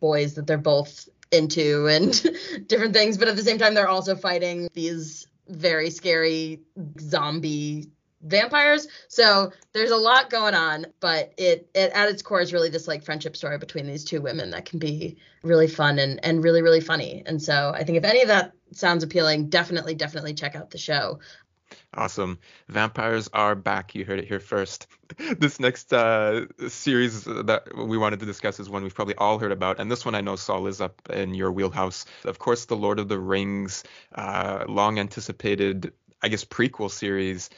boys 0.00 0.34
that 0.34 0.46
they're 0.46 0.58
both 0.58 1.08
into 1.30 1.86
and 1.88 2.12
different 2.66 2.94
things, 2.94 3.18
but 3.18 3.28
at 3.28 3.36
the 3.36 3.42
same 3.42 3.58
time 3.58 3.74
they're 3.74 3.88
also 3.88 4.16
fighting 4.16 4.68
these 4.72 5.26
very 5.48 5.90
scary 5.90 6.60
zombie 6.98 7.90
vampires. 8.24 8.88
So 9.08 9.52
there's 9.72 9.90
a 9.90 9.96
lot 9.96 10.30
going 10.30 10.54
on, 10.54 10.86
but 11.00 11.32
it, 11.36 11.68
it 11.74 11.92
at 11.92 12.08
its 12.08 12.22
core 12.22 12.40
is 12.40 12.52
really 12.52 12.70
this 12.70 12.88
like 12.88 13.04
friendship 13.04 13.36
story 13.36 13.58
between 13.58 13.86
these 13.86 14.04
two 14.04 14.20
women 14.20 14.50
that 14.50 14.64
can 14.64 14.78
be 14.78 15.16
really 15.42 15.68
fun 15.68 15.98
and 15.98 16.24
and 16.24 16.42
really 16.42 16.62
really 16.62 16.80
funny. 16.80 17.22
And 17.26 17.40
so 17.40 17.72
I 17.74 17.84
think 17.84 17.98
if 17.98 18.04
any 18.04 18.22
of 18.22 18.28
that 18.28 18.52
sounds 18.72 19.04
appealing, 19.04 19.50
definitely 19.50 19.94
definitely 19.94 20.34
check 20.34 20.56
out 20.56 20.70
the 20.70 20.78
show. 20.78 21.20
Awesome. 21.94 22.38
Vampires 22.68 23.28
are 23.32 23.54
back. 23.54 23.94
You 23.94 24.04
heard 24.04 24.18
it 24.18 24.26
here 24.26 24.40
first. 24.40 24.86
this 25.38 25.60
next 25.60 25.92
uh, 25.92 26.46
series 26.68 27.24
that 27.24 27.68
we 27.76 27.98
wanted 27.98 28.20
to 28.20 28.26
discuss 28.26 28.58
is 28.60 28.68
one 28.68 28.82
we've 28.82 28.94
probably 28.94 29.14
all 29.16 29.38
heard 29.38 29.52
about. 29.52 29.80
And 29.80 29.90
this 29.90 30.04
one 30.04 30.14
I 30.14 30.20
know, 30.20 30.36
Saul, 30.36 30.66
is 30.66 30.80
up 30.80 31.00
in 31.10 31.34
your 31.34 31.52
wheelhouse. 31.52 32.04
Of 32.24 32.38
course, 32.38 32.64
The 32.64 32.76
Lord 32.76 32.98
of 32.98 33.08
the 33.08 33.18
Rings, 33.18 33.84
uh, 34.14 34.64
long 34.68 34.98
anticipated, 34.98 35.92
I 36.22 36.28
guess, 36.28 36.44
prequel 36.44 36.90
series 36.90 37.50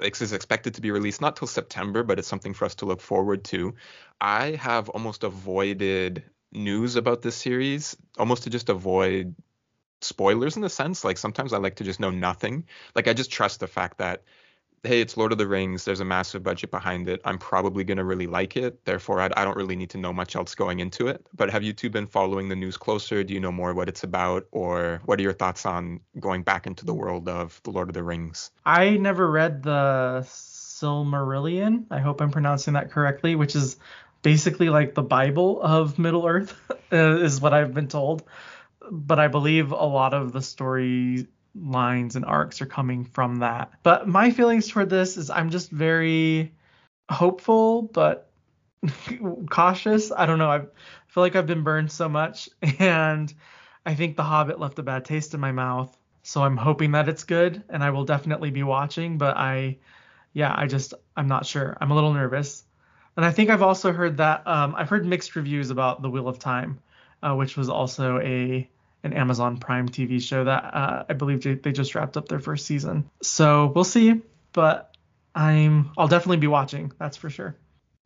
is 0.00 0.32
expected 0.32 0.74
to 0.74 0.80
be 0.80 0.90
released 0.90 1.20
not 1.20 1.36
till 1.36 1.48
September, 1.48 2.02
but 2.02 2.18
it's 2.18 2.28
something 2.28 2.54
for 2.54 2.64
us 2.64 2.76
to 2.76 2.86
look 2.86 3.00
forward 3.00 3.44
to. 3.44 3.74
I 4.20 4.52
have 4.52 4.88
almost 4.88 5.24
avoided 5.24 6.24
news 6.52 6.96
about 6.96 7.22
this 7.22 7.36
series, 7.36 7.96
almost 8.18 8.44
to 8.44 8.50
just 8.50 8.68
avoid 8.68 9.34
spoilers 10.00 10.56
in 10.56 10.64
a 10.64 10.68
sense. 10.68 11.04
Like 11.04 11.18
sometimes 11.18 11.52
I 11.52 11.58
like 11.58 11.76
to 11.76 11.84
just 11.84 12.00
know 12.00 12.10
nothing. 12.10 12.64
Like 12.94 13.08
I 13.08 13.12
just 13.12 13.30
trust 13.30 13.60
the 13.60 13.66
fact 13.66 13.98
that 13.98 14.22
hey, 14.86 15.00
it's 15.00 15.16
Lord 15.16 15.32
of 15.32 15.38
the 15.38 15.46
Rings. 15.46 15.84
There's 15.84 16.00
a 16.00 16.04
massive 16.04 16.42
budget 16.42 16.70
behind 16.70 17.08
it. 17.08 17.20
I'm 17.24 17.38
probably 17.38 17.84
going 17.84 17.98
to 17.98 18.04
really 18.04 18.26
like 18.26 18.56
it. 18.56 18.84
Therefore, 18.84 19.20
I, 19.20 19.30
I, 19.36 19.44
don't 19.44 19.56
really 19.56 19.76
need 19.76 19.90
to 19.90 19.98
know 19.98 20.12
much 20.12 20.36
else 20.36 20.54
going 20.54 20.80
into 20.80 21.08
it. 21.08 21.26
But 21.34 21.50
have 21.50 21.62
you 21.62 21.72
two 21.72 21.90
been 21.90 22.06
following 22.06 22.48
the 22.48 22.56
news 22.56 22.76
closer? 22.76 23.24
Do 23.24 23.34
you 23.34 23.40
know 23.40 23.52
more 23.52 23.74
what 23.74 23.88
it's 23.88 24.04
about? 24.04 24.46
Or 24.52 25.00
what 25.04 25.18
are 25.18 25.22
your 25.22 25.32
thoughts 25.32 25.66
on 25.66 26.00
going 26.20 26.42
back 26.42 26.66
into 26.66 26.84
the 26.84 26.94
world 26.94 27.28
of 27.28 27.60
the 27.64 27.70
Lord 27.70 27.88
of 27.88 27.94
the 27.94 28.02
Rings? 28.02 28.50
I 28.64 28.90
never 28.90 29.30
read 29.30 29.62
the 29.62 30.24
Silmarillion. 30.26 31.86
I 31.90 31.98
hope 31.98 32.20
I'm 32.20 32.30
pronouncing 32.30 32.74
that 32.74 32.90
correctly, 32.90 33.34
which 33.34 33.56
is 33.56 33.76
basically 34.22 34.68
like 34.68 34.94
the 34.94 35.02
Bible 35.02 35.60
of 35.60 35.98
Middle 35.98 36.26
Earth, 36.26 36.54
is 36.92 37.40
what 37.40 37.52
I've 37.52 37.74
been 37.74 37.88
told. 37.88 38.22
But 38.88 39.18
I 39.18 39.28
believe 39.28 39.72
a 39.72 39.74
lot 39.74 40.14
of 40.14 40.32
the 40.32 40.42
story 40.42 41.26
lines 41.60 42.16
and 42.16 42.24
arcs 42.24 42.60
are 42.60 42.66
coming 42.66 43.04
from 43.04 43.36
that. 43.36 43.72
But 43.82 44.08
my 44.08 44.30
feelings 44.30 44.68
toward 44.68 44.90
this 44.90 45.16
is 45.16 45.30
I'm 45.30 45.50
just 45.50 45.70
very 45.70 46.52
hopeful, 47.08 47.82
but 47.82 48.30
cautious. 49.50 50.12
I 50.12 50.26
don't 50.26 50.38
know. 50.38 50.50
I 50.50 50.60
feel 51.08 51.22
like 51.22 51.36
I've 51.36 51.46
been 51.46 51.62
burned 51.62 51.90
so 51.90 52.08
much, 52.08 52.48
and 52.78 53.32
I 53.84 53.94
think 53.94 54.16
The 54.16 54.22
Hobbit 54.22 54.60
left 54.60 54.78
a 54.78 54.82
bad 54.82 55.04
taste 55.04 55.34
in 55.34 55.40
my 55.40 55.52
mouth. 55.52 55.96
So 56.22 56.42
I'm 56.42 56.56
hoping 56.56 56.92
that 56.92 57.08
it's 57.08 57.24
good, 57.24 57.62
and 57.68 57.84
I 57.84 57.90
will 57.90 58.04
definitely 58.04 58.50
be 58.50 58.64
watching. 58.64 59.16
But 59.16 59.36
I, 59.36 59.78
yeah, 60.32 60.52
I 60.56 60.66
just 60.66 60.94
I'm 61.16 61.28
not 61.28 61.46
sure. 61.46 61.76
I'm 61.80 61.90
a 61.90 61.94
little 61.94 62.12
nervous. 62.12 62.64
And 63.16 63.24
I 63.24 63.30
think 63.30 63.48
I've 63.48 63.62
also 63.62 63.92
heard 63.92 64.18
that 64.18 64.46
um, 64.46 64.74
I've 64.76 64.90
heard 64.90 65.06
mixed 65.06 65.36
reviews 65.36 65.70
about 65.70 66.02
The 66.02 66.10
Wheel 66.10 66.28
of 66.28 66.38
Time, 66.38 66.80
uh, 67.22 67.34
which 67.34 67.56
was 67.56 67.70
also 67.70 68.18
a 68.20 68.68
an 69.06 69.14
Amazon 69.14 69.56
Prime 69.56 69.88
TV 69.88 70.20
show 70.20 70.44
that 70.44 70.64
uh, 70.64 71.04
I 71.08 71.14
believe 71.14 71.62
they 71.62 71.72
just 71.72 71.94
wrapped 71.94 72.16
up 72.16 72.28
their 72.28 72.40
first 72.40 72.66
season. 72.66 73.08
So 73.22 73.72
we'll 73.74 73.84
see, 73.84 74.20
but 74.52 74.94
I'm 75.34 75.92
I'll 75.96 76.08
definitely 76.08 76.38
be 76.38 76.46
watching. 76.46 76.92
That's 76.98 77.16
for 77.16 77.30
sure. 77.30 77.56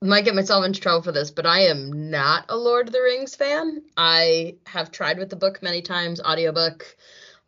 Might 0.03 0.25
get 0.25 0.35
myself 0.35 0.65
into 0.65 0.81
trouble 0.81 1.03
for 1.03 1.13
this, 1.13 1.31
but 1.31 1.45
I 1.45 1.63
am 1.67 2.11
not 2.11 2.47
a 2.49 2.57
Lord 2.57 2.87
of 2.87 2.93
the 2.93 3.03
Rings 3.03 3.35
fan. 3.35 3.83
I 3.97 4.57
have 4.65 4.91
tried 4.91 5.19
with 5.19 5.29
the 5.29 5.37
book 5.37 5.63
many 5.63 5.83
times, 5.83 6.23
audiobook, 6.23 6.97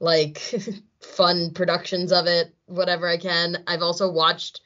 like 0.00 0.38
fun 1.00 1.52
productions 1.52 2.12
of 2.12 2.26
it, 2.26 2.54
whatever 2.66 3.08
I 3.08 3.16
can. 3.16 3.64
I've 3.66 3.82
also 3.82 4.10
watched 4.10 4.60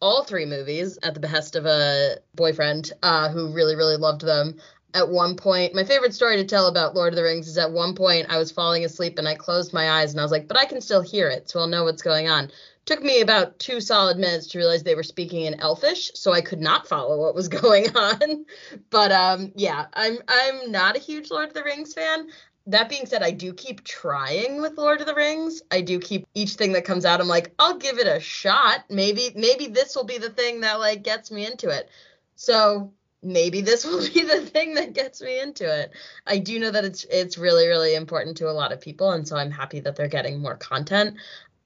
all 0.00 0.24
three 0.24 0.46
movies 0.46 0.98
at 1.02 1.14
the 1.14 1.20
behest 1.20 1.56
of 1.56 1.66
a 1.66 2.16
boyfriend 2.34 2.92
uh, 3.02 3.28
who 3.28 3.52
really, 3.52 3.76
really 3.76 3.96
loved 3.96 4.22
them 4.22 4.56
at 4.96 5.08
one 5.10 5.36
point 5.36 5.74
my 5.74 5.84
favorite 5.84 6.14
story 6.14 6.36
to 6.36 6.44
tell 6.44 6.66
about 6.66 6.94
lord 6.94 7.12
of 7.12 7.16
the 7.16 7.22
rings 7.22 7.46
is 7.46 7.58
at 7.58 7.70
one 7.70 7.94
point 7.94 8.26
i 8.30 8.38
was 8.38 8.50
falling 8.50 8.84
asleep 8.84 9.18
and 9.18 9.28
i 9.28 9.34
closed 9.34 9.74
my 9.74 9.90
eyes 9.90 10.12
and 10.12 10.20
i 10.20 10.24
was 10.24 10.32
like 10.32 10.48
but 10.48 10.56
i 10.56 10.64
can 10.64 10.80
still 10.80 11.02
hear 11.02 11.28
it 11.28 11.48
so 11.50 11.60
i'll 11.60 11.66
know 11.66 11.84
what's 11.84 12.02
going 12.02 12.28
on. 12.28 12.50
Took 12.86 13.02
me 13.02 13.20
about 13.20 13.58
two 13.58 13.80
solid 13.80 14.16
minutes 14.16 14.46
to 14.48 14.58
realize 14.58 14.84
they 14.84 14.94
were 14.94 15.02
speaking 15.02 15.44
in 15.44 15.60
elfish 15.60 16.12
so 16.14 16.32
i 16.32 16.40
could 16.40 16.60
not 16.60 16.88
follow 16.88 17.20
what 17.20 17.34
was 17.34 17.48
going 17.62 17.94
on. 17.94 18.46
But 18.90 19.12
um 19.12 19.52
yeah 19.54 19.86
i'm 19.92 20.18
i'm 20.28 20.72
not 20.72 20.96
a 20.96 21.00
huge 21.00 21.30
lord 21.30 21.48
of 21.48 21.54
the 21.54 21.64
rings 21.64 21.92
fan. 21.92 22.28
That 22.68 22.88
being 22.88 23.04
said 23.04 23.22
i 23.22 23.32
do 23.32 23.52
keep 23.52 23.84
trying 23.84 24.62
with 24.62 24.78
lord 24.78 25.00
of 25.00 25.06
the 25.06 25.14
rings. 25.14 25.60
I 25.70 25.82
do 25.82 25.98
keep 25.98 26.26
each 26.34 26.54
thing 26.54 26.72
that 26.72 26.86
comes 26.86 27.04
out 27.04 27.20
i'm 27.20 27.28
like 27.28 27.52
i'll 27.58 27.76
give 27.76 27.98
it 27.98 28.06
a 28.06 28.18
shot. 28.18 28.84
Maybe 28.88 29.32
maybe 29.34 29.66
this 29.66 29.94
will 29.94 30.04
be 30.04 30.18
the 30.18 30.30
thing 30.30 30.62
that 30.62 30.80
like 30.80 31.02
gets 31.02 31.30
me 31.30 31.44
into 31.44 31.68
it. 31.68 31.90
So 32.36 32.92
maybe 33.22 33.60
this 33.60 33.84
will 33.86 34.00
be 34.00 34.22
the 34.22 34.40
thing 34.40 34.74
that 34.74 34.92
gets 34.92 35.20
me 35.20 35.40
into 35.40 35.64
it. 35.64 35.92
I 36.26 36.38
do 36.38 36.58
know 36.58 36.70
that 36.70 36.84
it's 36.84 37.04
it's 37.04 37.38
really 37.38 37.66
really 37.66 37.94
important 37.94 38.36
to 38.38 38.50
a 38.50 38.52
lot 38.52 38.72
of 38.72 38.80
people 38.80 39.12
and 39.12 39.26
so 39.26 39.36
I'm 39.36 39.50
happy 39.50 39.80
that 39.80 39.96
they're 39.96 40.08
getting 40.08 40.40
more 40.40 40.56
content. 40.56 41.16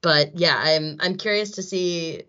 But 0.01 0.37
yeah, 0.37 0.57
I'm 0.57 0.97
I'm 0.99 1.15
curious 1.15 1.51
to 1.51 1.63
see 1.63 2.23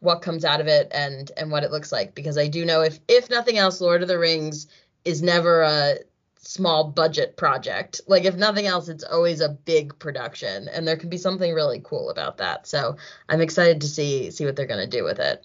what 0.00 0.22
comes 0.22 0.44
out 0.44 0.60
of 0.60 0.66
it 0.66 0.88
and 0.92 1.30
and 1.36 1.50
what 1.50 1.64
it 1.64 1.72
looks 1.72 1.92
like 1.92 2.14
because 2.14 2.38
I 2.38 2.48
do 2.48 2.64
know 2.64 2.82
if 2.82 2.98
if 3.08 3.30
nothing 3.30 3.58
else 3.58 3.80
Lord 3.80 4.02
of 4.02 4.08
the 4.08 4.18
Rings 4.18 4.66
is 5.04 5.22
never 5.22 5.62
a 5.62 5.96
small 6.40 6.84
budget 6.84 7.36
project. 7.36 8.00
Like 8.06 8.24
if 8.24 8.36
nothing 8.36 8.66
else 8.66 8.88
it's 8.88 9.04
always 9.04 9.40
a 9.40 9.48
big 9.48 9.98
production 9.98 10.68
and 10.68 10.86
there 10.86 10.96
can 10.96 11.10
be 11.10 11.18
something 11.18 11.52
really 11.52 11.80
cool 11.84 12.10
about 12.10 12.38
that. 12.38 12.66
So 12.66 12.96
I'm 13.28 13.40
excited 13.40 13.80
to 13.82 13.88
see 13.88 14.30
see 14.30 14.46
what 14.46 14.56
they're 14.56 14.66
going 14.66 14.88
to 14.88 14.96
do 14.96 15.04
with 15.04 15.18
it. 15.18 15.44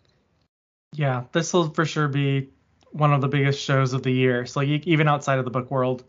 Yeah, 0.94 1.24
this 1.32 1.54
will 1.54 1.70
for 1.70 1.86
sure 1.86 2.08
be 2.08 2.50
one 2.94 3.12
of 3.12 3.22
the 3.22 3.28
biggest 3.28 3.60
shows 3.60 3.94
of 3.94 4.04
the 4.04 4.12
year. 4.12 4.46
So 4.46 4.62
like, 4.62 4.88
even 4.88 5.08
outside 5.08 5.40
of 5.40 5.46
the 5.46 5.52
book 5.52 5.70
world, 5.70 6.04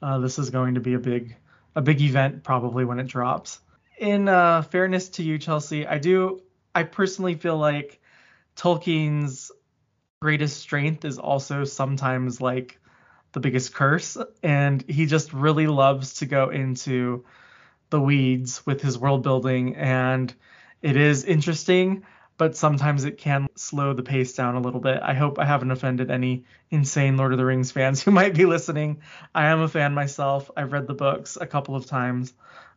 uh, 0.00 0.18
this 0.18 0.38
is 0.38 0.50
going 0.50 0.74
to 0.74 0.80
be 0.80 0.94
a 0.94 0.98
big 0.98 1.36
a 1.74 1.80
big 1.80 2.00
event 2.00 2.42
probably 2.42 2.84
when 2.84 2.98
it 2.98 3.06
drops. 3.06 3.60
In 3.98 4.28
uh, 4.28 4.62
fairness 4.62 5.10
to 5.10 5.22
you, 5.22 5.38
Chelsea, 5.38 5.86
I 5.86 5.98
do 5.98 6.42
I 6.74 6.82
personally 6.82 7.34
feel 7.34 7.56
like 7.56 8.00
Tolkien's 8.56 9.52
greatest 10.20 10.58
strength 10.58 11.04
is 11.04 11.18
also 11.18 11.64
sometimes 11.64 12.40
like 12.40 12.80
the 13.32 13.40
biggest 13.40 13.74
curse, 13.74 14.16
and 14.42 14.82
he 14.88 15.06
just 15.06 15.32
really 15.32 15.66
loves 15.66 16.14
to 16.14 16.26
go 16.26 16.50
into 16.50 17.24
the 17.90 18.00
weeds 18.00 18.64
with 18.66 18.80
his 18.80 18.98
world 18.98 19.22
building, 19.22 19.76
and 19.76 20.34
it 20.80 20.96
is 20.96 21.24
interesting 21.24 22.04
but 22.42 22.56
sometimes 22.56 23.04
it 23.04 23.18
can 23.18 23.46
slow 23.54 23.92
the 23.92 24.02
pace 24.02 24.32
down 24.32 24.56
a 24.56 24.60
little 24.60 24.80
bit. 24.80 24.98
I 25.00 25.14
hope 25.14 25.38
I 25.38 25.44
haven't 25.44 25.70
offended 25.70 26.10
any 26.10 26.42
insane 26.70 27.16
Lord 27.16 27.30
of 27.30 27.38
the 27.38 27.44
Rings 27.44 27.70
fans 27.70 28.02
who 28.04 28.10
might 28.10 28.34
be 28.34 28.46
listening. 28.46 29.00
I 29.32 29.46
am 29.46 29.60
a 29.60 29.68
fan 29.68 29.94
myself. 29.94 30.50
I've 30.56 30.72
read 30.72 30.88
the 30.88 30.94
books 30.94 31.38
a 31.40 31.46
couple 31.46 31.76
of 31.76 31.86
times 31.86 32.34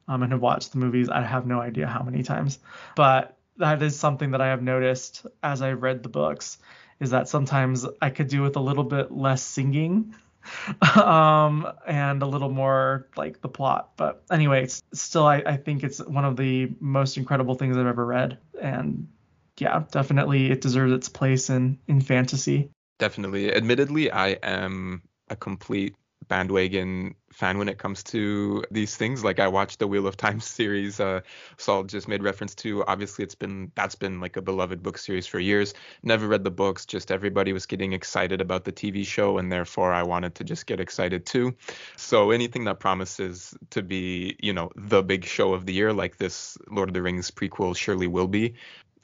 um, 0.08 0.22
and 0.22 0.32
have 0.34 0.42
watched 0.42 0.72
the 0.72 0.78
movies. 0.78 1.10
I 1.10 1.22
have 1.22 1.48
no 1.48 1.60
idea 1.60 1.88
how 1.88 2.04
many 2.04 2.22
times, 2.22 2.60
but 2.96 3.40
that 3.58 3.82
is 3.82 3.98
something 3.98 4.30
that 4.32 4.42
I 4.42 4.50
have 4.50 4.62
noticed 4.62 5.26
as 5.42 5.64
I've 5.64 5.82
read 5.82 6.04
the 6.04 6.10
books 6.10 6.60
is 7.00 7.10
that 7.10 7.28
sometimes 7.28 7.88
I 8.00 8.12
could 8.12 8.28
do 8.28 8.44
with 8.44 8.58
a 8.58 8.62
little 8.62 8.84
bit 8.84 9.12
less 9.12 9.42
singing 9.42 10.14
um, 10.96 11.68
and 11.88 12.22
a 12.22 12.28
little 12.28 12.52
more 12.52 13.08
like 13.18 13.42
the 13.42 13.50
plot. 13.50 13.94
But 13.98 14.22
anyway, 14.30 14.68
still, 14.94 15.26
I, 15.26 15.38
I 15.38 15.58
think 15.58 15.84
it's 15.84 15.98
one 15.98 16.24
of 16.24 16.38
the 16.38 16.72
most 16.80 17.18
incredible 17.18 17.56
things 17.56 17.78
I've 17.78 17.88
ever 17.88 18.06
read. 18.06 18.38
And 18.62 19.08
yeah, 19.58 19.84
definitely 19.92 20.52
it 20.52 20.62
deserves 20.62 20.94
its 20.94 21.10
place 21.10 21.50
in 21.50 21.80
in 21.88 22.02
fantasy. 22.02 22.70
Definitely. 23.00 23.54
Admittedly, 23.54 24.12
I 24.12 24.30
am 24.42 25.02
a 25.30 25.36
complete 25.36 25.96
bandwagon 26.28 27.16
fan 27.32 27.58
when 27.58 27.70
it 27.70 27.78
comes 27.78 28.04
to 28.04 28.64
these 28.72 28.96
things. 28.96 29.24
Like 29.24 29.40
I 29.40 29.48
watched 29.48 29.80
the 29.80 29.88
Wheel 29.88 30.08
of 30.08 30.18
Time 30.18 30.40
series. 30.58 31.00
Uh, 31.00 31.22
Saul 31.58 31.84
just 31.84 32.08
made 32.08 32.24
reference 32.24 32.56
to. 32.56 32.84
Obviously, 32.86 33.24
it's 33.24 33.36
been 33.36 33.72
that's 33.76 33.96
been 33.96 34.20
like 34.20 34.38
a 34.38 34.42
beloved 34.42 34.82
book 34.82 34.98
series 34.98 35.28
for 35.28 35.40
years. 35.40 35.74
Never 36.04 36.28
read 36.28 36.44
the 36.44 36.52
books. 36.52 36.86
Just 36.86 37.12
everybody 37.12 37.54
was 37.54 37.66
getting 37.66 37.94
excited 37.94 38.42
about 38.42 38.64
the 38.64 38.72
TV 38.72 39.06
show, 39.06 39.38
and 39.38 39.52
therefore 39.52 39.94
I 39.94 40.04
wanted 40.04 40.36
to 40.36 40.44
just 40.44 40.66
get 40.66 40.80
excited 40.80 41.26
too. 41.26 41.56
So 41.98 42.32
anything 42.32 42.66
that 42.66 42.80
promises 42.80 43.54
to 43.72 43.82
be, 43.82 44.36
you 44.42 44.54
know, 44.54 44.72
the 44.76 45.04
big 45.04 45.26
show 45.26 45.54
of 45.54 45.66
the 45.66 45.74
year, 45.74 45.94
like 45.94 46.18
this 46.18 46.58
Lord 46.70 46.90
of 46.90 46.94
the 46.94 47.02
Rings 47.02 47.32
prequel, 47.32 47.76
surely 47.76 48.08
will 48.08 48.28
be. 48.28 48.56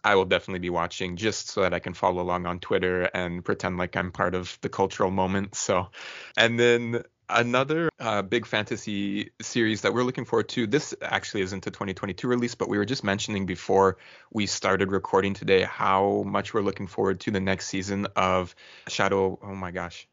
I 0.04 0.16
will 0.16 0.26
definitely 0.26 0.60
be 0.60 0.70
watching 0.70 1.16
just 1.16 1.50
so 1.50 1.62
that 1.62 1.74
I 1.74 1.80
can 1.80 1.94
follow 1.94 2.22
along 2.22 2.46
on 2.46 2.60
Twitter 2.60 3.04
and 3.04 3.44
pretend 3.46 3.78
like 3.78 3.96
I'm 3.96 4.12
part 4.12 4.36
of 4.36 4.58
the 4.62 4.70
cultural 4.70 5.12
moment. 5.12 5.56
So, 5.56 5.90
and 6.36 6.60
then 6.60 7.04
another 7.30 7.90
uh, 8.00 8.22
big 8.22 8.46
fantasy 8.46 9.32
series 9.42 9.82
that 9.82 9.94
we're 9.94 10.04
looking 10.04 10.26
forward 10.26 10.50
to. 10.50 10.68
This 10.68 10.94
actually 11.02 11.42
isn't 11.42 11.66
a 11.68 11.72
2022 11.72 12.28
release, 12.28 12.56
but 12.56 12.70
we 12.70 12.78
were 12.78 12.86
just 12.86 13.04
mentioning 13.04 13.46
before 13.46 13.98
we 14.32 14.46
started 14.46 14.92
recording 14.92 15.34
today 15.34 15.62
how 15.62 16.24
much 16.26 16.54
we're 16.54 16.62
looking 16.62 16.88
forward 16.88 17.20
to 17.22 17.32
the 17.32 17.40
next 17.40 17.68
season 17.68 18.08
of 18.16 18.56
Shadow. 18.88 19.40
Oh 19.42 19.56
my 19.56 19.72
gosh. 19.72 20.08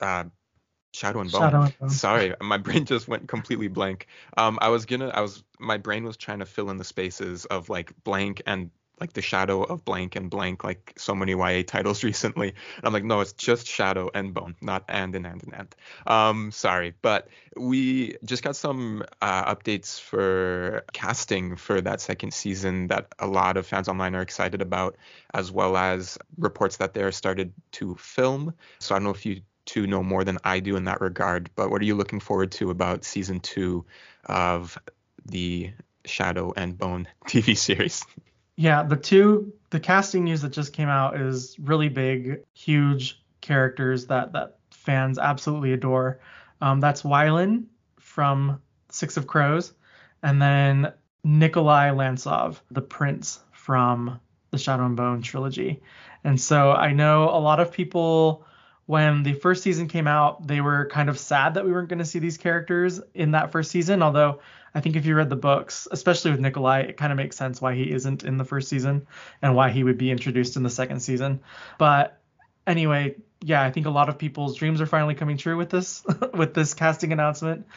Uh, 0.00 0.24
Shadow 0.92 1.20
and 1.20 1.30
Bone. 1.30 1.40
Shadow 1.40 1.62
and 1.62 1.78
Bone. 1.78 1.90
Sorry, 1.90 2.34
my 2.40 2.56
brain 2.56 2.84
just 2.84 3.06
went 3.06 3.28
completely 3.28 3.68
blank. 3.68 4.06
Um, 4.36 4.58
I 4.60 4.68
was 4.68 4.86
gonna, 4.86 5.08
I 5.08 5.20
was, 5.20 5.42
my 5.58 5.76
brain 5.76 6.04
was 6.04 6.16
trying 6.16 6.40
to 6.40 6.46
fill 6.46 6.70
in 6.70 6.78
the 6.78 6.84
spaces 6.84 7.44
of 7.44 7.68
like 7.68 7.92
blank 8.02 8.42
and 8.46 8.70
like 9.00 9.12
the 9.14 9.22
shadow 9.22 9.62
of 9.62 9.84
blank 9.84 10.16
and 10.16 10.30
blank, 10.30 10.62
like 10.62 10.92
so 10.96 11.14
many 11.14 11.32
YA 11.32 11.62
titles 11.66 12.04
recently. 12.10 12.48
And 12.48 12.84
I'm 12.84 12.92
like, 12.92 13.04
no, 13.04 13.20
it's 13.20 13.32
just 13.32 13.66
shadow 13.66 14.10
and 14.14 14.34
bone, 14.34 14.56
not 14.60 14.84
and 14.88 15.14
and 15.14 15.26
and 15.26 15.42
and 15.42 15.54
and. 15.54 15.74
Um, 16.06 16.52
sorry, 16.52 16.94
but 17.02 17.28
we 17.56 18.16
just 18.24 18.42
got 18.42 18.56
some 18.56 19.04
uh, 19.22 19.54
updates 19.54 20.00
for 20.00 20.84
casting 20.92 21.56
for 21.56 21.80
that 21.80 22.00
second 22.00 22.34
season 22.34 22.88
that 22.88 23.14
a 23.18 23.26
lot 23.26 23.56
of 23.56 23.66
fans 23.66 23.88
online 23.88 24.14
are 24.14 24.22
excited 24.22 24.62
about, 24.62 24.96
as 25.32 25.50
well 25.50 25.76
as 25.76 26.18
reports 26.38 26.76
that 26.78 26.94
they're 26.94 27.12
started 27.12 27.52
to 27.72 27.94
film. 27.96 28.54
So 28.78 28.94
I 28.94 28.98
don't 28.98 29.04
know 29.04 29.10
if 29.10 29.24
you 29.26 29.42
two 29.64 29.86
know 29.86 30.02
more 30.02 30.24
than 30.24 30.38
I 30.44 30.60
do 30.60 30.76
in 30.76 30.84
that 30.84 31.00
regard, 31.00 31.50
but 31.54 31.70
what 31.70 31.80
are 31.80 31.84
you 31.84 31.94
looking 31.94 32.20
forward 32.20 32.50
to 32.52 32.70
about 32.70 33.04
season 33.04 33.40
two 33.40 33.84
of 34.24 34.76
the 35.24 35.70
Shadow 36.04 36.52
and 36.56 36.76
Bone 36.76 37.06
TV 37.26 37.56
series? 37.56 38.04
Yeah, 38.60 38.82
the 38.82 38.96
two 38.96 39.54
the 39.70 39.80
casting 39.80 40.24
news 40.24 40.42
that 40.42 40.52
just 40.52 40.74
came 40.74 40.90
out 40.90 41.18
is 41.18 41.56
really 41.58 41.88
big, 41.88 42.42
huge 42.52 43.24
characters 43.40 44.04
that 44.08 44.34
that 44.34 44.58
fans 44.70 45.18
absolutely 45.18 45.72
adore. 45.72 46.20
Um, 46.60 46.78
that's 46.78 47.00
Wylan 47.00 47.64
from 47.98 48.60
Six 48.90 49.16
of 49.16 49.26
Crows, 49.26 49.72
and 50.22 50.42
then 50.42 50.92
Nikolai 51.24 51.88
Lantsov, 51.88 52.60
the 52.70 52.82
prince 52.82 53.40
from 53.52 54.20
the 54.50 54.58
Shadow 54.58 54.84
and 54.84 54.94
Bone 54.94 55.22
trilogy. 55.22 55.80
And 56.22 56.38
so 56.38 56.72
I 56.72 56.92
know 56.92 57.30
a 57.30 57.40
lot 57.40 57.60
of 57.60 57.72
people 57.72 58.44
when 58.90 59.22
the 59.22 59.34
first 59.34 59.62
season 59.62 59.86
came 59.86 60.08
out, 60.08 60.44
they 60.44 60.60
were 60.60 60.84
kind 60.86 61.08
of 61.08 61.16
sad 61.16 61.54
that 61.54 61.64
we 61.64 61.70
weren't 61.70 61.88
going 61.88 62.00
to 62.00 62.04
see 62.04 62.18
these 62.18 62.36
characters 62.36 63.00
in 63.14 63.30
that 63.30 63.52
first 63.52 63.70
season. 63.70 64.02
Although 64.02 64.40
I 64.74 64.80
think 64.80 64.96
if 64.96 65.06
you 65.06 65.14
read 65.14 65.30
the 65.30 65.36
books, 65.36 65.86
especially 65.92 66.32
with 66.32 66.40
Nikolai, 66.40 66.80
it 66.80 66.96
kind 66.96 67.12
of 67.12 67.16
makes 67.16 67.36
sense 67.36 67.60
why 67.60 67.76
he 67.76 67.88
isn't 67.88 68.24
in 68.24 68.36
the 68.36 68.44
first 68.44 68.68
season 68.68 69.06
and 69.42 69.54
why 69.54 69.70
he 69.70 69.84
would 69.84 69.96
be 69.96 70.10
introduced 70.10 70.56
in 70.56 70.64
the 70.64 70.70
second 70.70 70.98
season. 70.98 71.38
But 71.78 72.18
anyway, 72.66 73.14
yeah, 73.40 73.62
I 73.62 73.70
think 73.70 73.86
a 73.86 73.90
lot 73.90 74.08
of 74.08 74.18
people's 74.18 74.56
dreams 74.56 74.80
are 74.80 74.86
finally 74.86 75.14
coming 75.14 75.36
true 75.36 75.56
with 75.56 75.70
this 75.70 76.04
with 76.34 76.52
this 76.52 76.74
casting 76.74 77.12
announcement. 77.12 77.68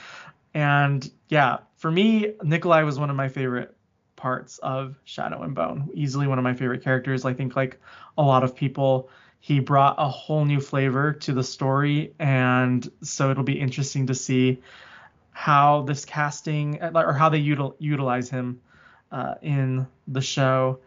And 0.56 1.08
yeah, 1.30 1.60
for 1.76 1.91
me, 1.91 2.34
Nikolai 2.41 2.82
was 2.82 2.97
one 2.97 3.12
of 3.12 3.15
my 3.15 3.30
favorite 3.30 3.78
parts 4.15 4.58
of 4.58 4.95
Shadow 5.06 5.43
and 5.43 5.54
Bone. 5.54 5.91
Easily 5.93 6.26
one 6.26 6.39
of 6.39 6.43
my 6.43 6.56
favorite 6.56 6.84
characters. 6.84 7.23
I 7.23 7.36
think 7.36 7.56
like 7.56 7.80
a 8.17 8.23
lot 8.23 8.43
of 8.43 8.56
people 8.56 9.12
he 9.43 9.60
brought 9.60 9.95
a 9.97 10.08
whole 10.08 10.45
new 10.45 10.62
flavor 10.62 11.12
to 11.12 11.34
the 11.34 11.43
story 11.43 12.13
and 12.17 12.89
so 13.01 13.29
it'll 13.29 13.43
be 13.43 13.60
interesting 13.60 14.08
to 14.08 14.15
see 14.15 14.58
how 15.32 15.82
this 15.82 16.06
casting 16.06 16.82
or 16.82 17.12
how 17.12 17.27
they 17.27 17.41
util, 17.43 17.75
utilize 17.77 18.29
him 18.29 18.62
uh, 19.12 19.36
in 19.41 19.86
the 20.08 20.21
show. 20.21 20.79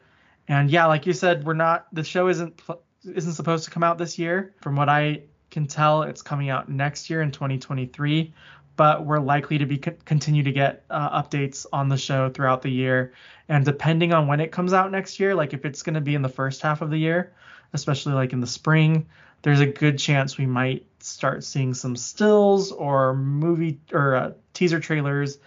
And 0.49 0.71
yeah 0.71 0.87
like 0.87 1.05
you 1.05 1.12
said 1.12 1.45
we're 1.45 1.53
not 1.53 1.87
the 1.92 2.03
show 2.03 2.29
isn't 2.29 2.62
isn't 3.05 3.35
supposed 3.35 3.66
to 3.66 3.71
come 3.71 3.83
out 3.83 3.99
this 3.99 4.19
year. 4.19 4.55
From 4.62 4.75
what 4.75 4.88
i 4.88 5.21
can 5.51 5.66
tell 5.66 6.05
it's 6.05 6.23
coming 6.23 6.49
out 6.49 6.66
next 6.71 7.11
year 7.11 7.21
in 7.21 7.31
2023 7.31 8.33
but 8.77 9.05
we're 9.05 9.21
likely 9.21 9.59
to 9.59 9.66
be 9.66 9.77
continue 9.77 10.42
to 10.42 10.53
get 10.53 10.83
uh, 10.88 11.23
updates 11.23 11.66
on 11.75 11.90
the 11.90 11.99
show 11.99 12.31
throughout 12.31 12.62
the 12.62 12.71
year. 12.71 13.12
And 13.51 13.66
depending 13.66 14.14
on 14.14 14.27
when 14.27 14.40
it 14.40 14.51
comes 14.51 14.73
out 14.73 14.90
next 14.90 15.21
year 15.21 15.35
like 15.35 15.53
if 15.53 15.66
it's 15.66 15.83
going 15.83 15.95
to 15.95 16.01
be 16.01 16.14
in 16.14 16.23
the 16.23 16.31
first 16.31 16.62
half 16.62 16.81
of 16.81 16.88
the 16.88 16.97
year 16.99 17.35
especially 17.77 18.15
like 18.15 18.33
in 18.33 18.41
the 18.41 18.47
spring, 18.47 19.07
there's 19.43 19.61
a 19.61 19.67
good 19.67 19.99
chance 19.99 20.37
we 20.37 20.47
might 20.47 20.85
start 20.99 21.45
seeing 21.45 21.73
some 21.73 21.95
stills 21.95 22.73
or 22.73 23.15
movie 23.15 23.79
or 23.93 24.17
uh, 24.17 24.33
teaser 24.53 24.81
trailers 24.81 25.39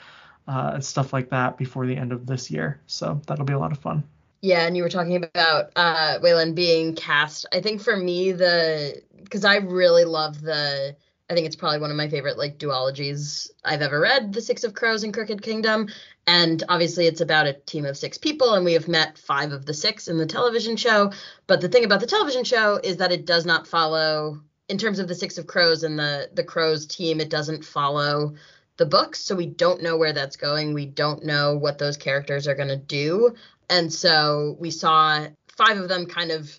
uh, 0.48 0.72
and 0.76 0.86
stuff 0.86 1.12
like 1.12 1.30
that 1.30 1.58
before 1.58 1.86
the 1.86 1.98
end 1.98 2.14
of 2.14 2.26
this 2.26 2.50
year. 2.50 2.80
So 2.88 3.22
that'll 3.28 3.46
be 3.46 3.54
a 3.54 3.60
lot 3.60 3.74
of 3.74 3.80
fun. 3.80 4.04
Yeah, 4.42 4.66
and 4.66 4.78
you 4.78 4.84
were 4.84 4.90
talking 4.90 5.18
about 5.18 5.72
uh, 5.76 6.20
Wylan 6.20 6.56
being 6.56 6.96
cast. 6.96 7.46
I 7.52 7.60
think 7.60 7.82
for 7.82 7.98
me, 7.98 8.32
the 8.32 9.02
because 9.22 9.44
I 9.44 9.58
really 9.58 10.06
love 10.06 10.42
the 10.42 10.96
I 11.30 11.36
think 11.36 11.46
it's 11.46 11.56
probably 11.56 11.80
one 11.80 11.92
of 11.92 11.98
my 11.98 12.10
favorite 12.10 12.38
like 12.38 12.58
duologies 12.58 13.50
I've 13.64 13.82
ever 13.82 14.00
read, 14.00 14.34
The 14.34 14.42
Six 14.42 14.64
of 14.64 14.74
Crows 14.74 15.04
and 15.04 15.14
Crooked 15.14 15.42
Kingdom. 15.42 15.90
And 16.32 16.64
obviously 16.70 17.08
it's 17.08 17.22
about 17.22 17.48
a 17.48 17.54
team 17.54 17.86
of 17.86 17.98
six 17.98 18.20
people 18.20 18.54
and 18.54 18.64
we 18.64 18.74
have 18.74 18.88
met 18.88 19.18
five 19.18 19.52
of 19.52 19.66
the 19.66 19.74
six 19.74 20.08
in 20.08 20.20
the 20.20 20.28
television 20.28 20.76
show. 20.76 21.12
But 21.48 21.60
the 21.60 21.70
thing 21.70 21.86
about 21.86 22.02
the 22.02 22.06
television 22.06 22.44
show 22.44 22.80
is 22.84 22.98
that 22.98 23.12
it 23.12 23.26
does 23.26 23.48
not 23.48 23.66
follow 23.66 24.40
in 24.70 24.78
terms 24.78 25.00
of 25.00 25.08
the 25.08 25.16
Six 25.16 25.40
of 25.40 25.48
Crows 25.48 25.84
and 25.84 25.98
the 25.98 26.30
the 26.34 26.44
Crows 26.44 26.86
team, 26.86 27.20
it 27.20 27.32
doesn't 27.32 27.66
follow 27.66 28.36
the 28.78 28.86
books, 28.86 29.20
so 29.20 29.36
we 29.36 29.48
don't 29.48 29.82
know 29.82 29.98
where 29.98 30.14
that's 30.14 30.38
going. 30.38 30.76
We 30.76 30.86
don't 30.86 31.26
know 31.26 31.58
what 31.58 31.80
those 31.80 31.98
characters 31.98 32.48
are 32.48 32.56
going 32.56 32.70
to 32.70 32.78
do. 32.78 33.34
And 33.68 33.92
so 33.92 34.56
we 34.60 34.70
saw 34.70 35.26
five 35.58 35.80
of 35.80 35.90
them 35.90 36.06
kind 36.06 36.30
of 36.30 36.58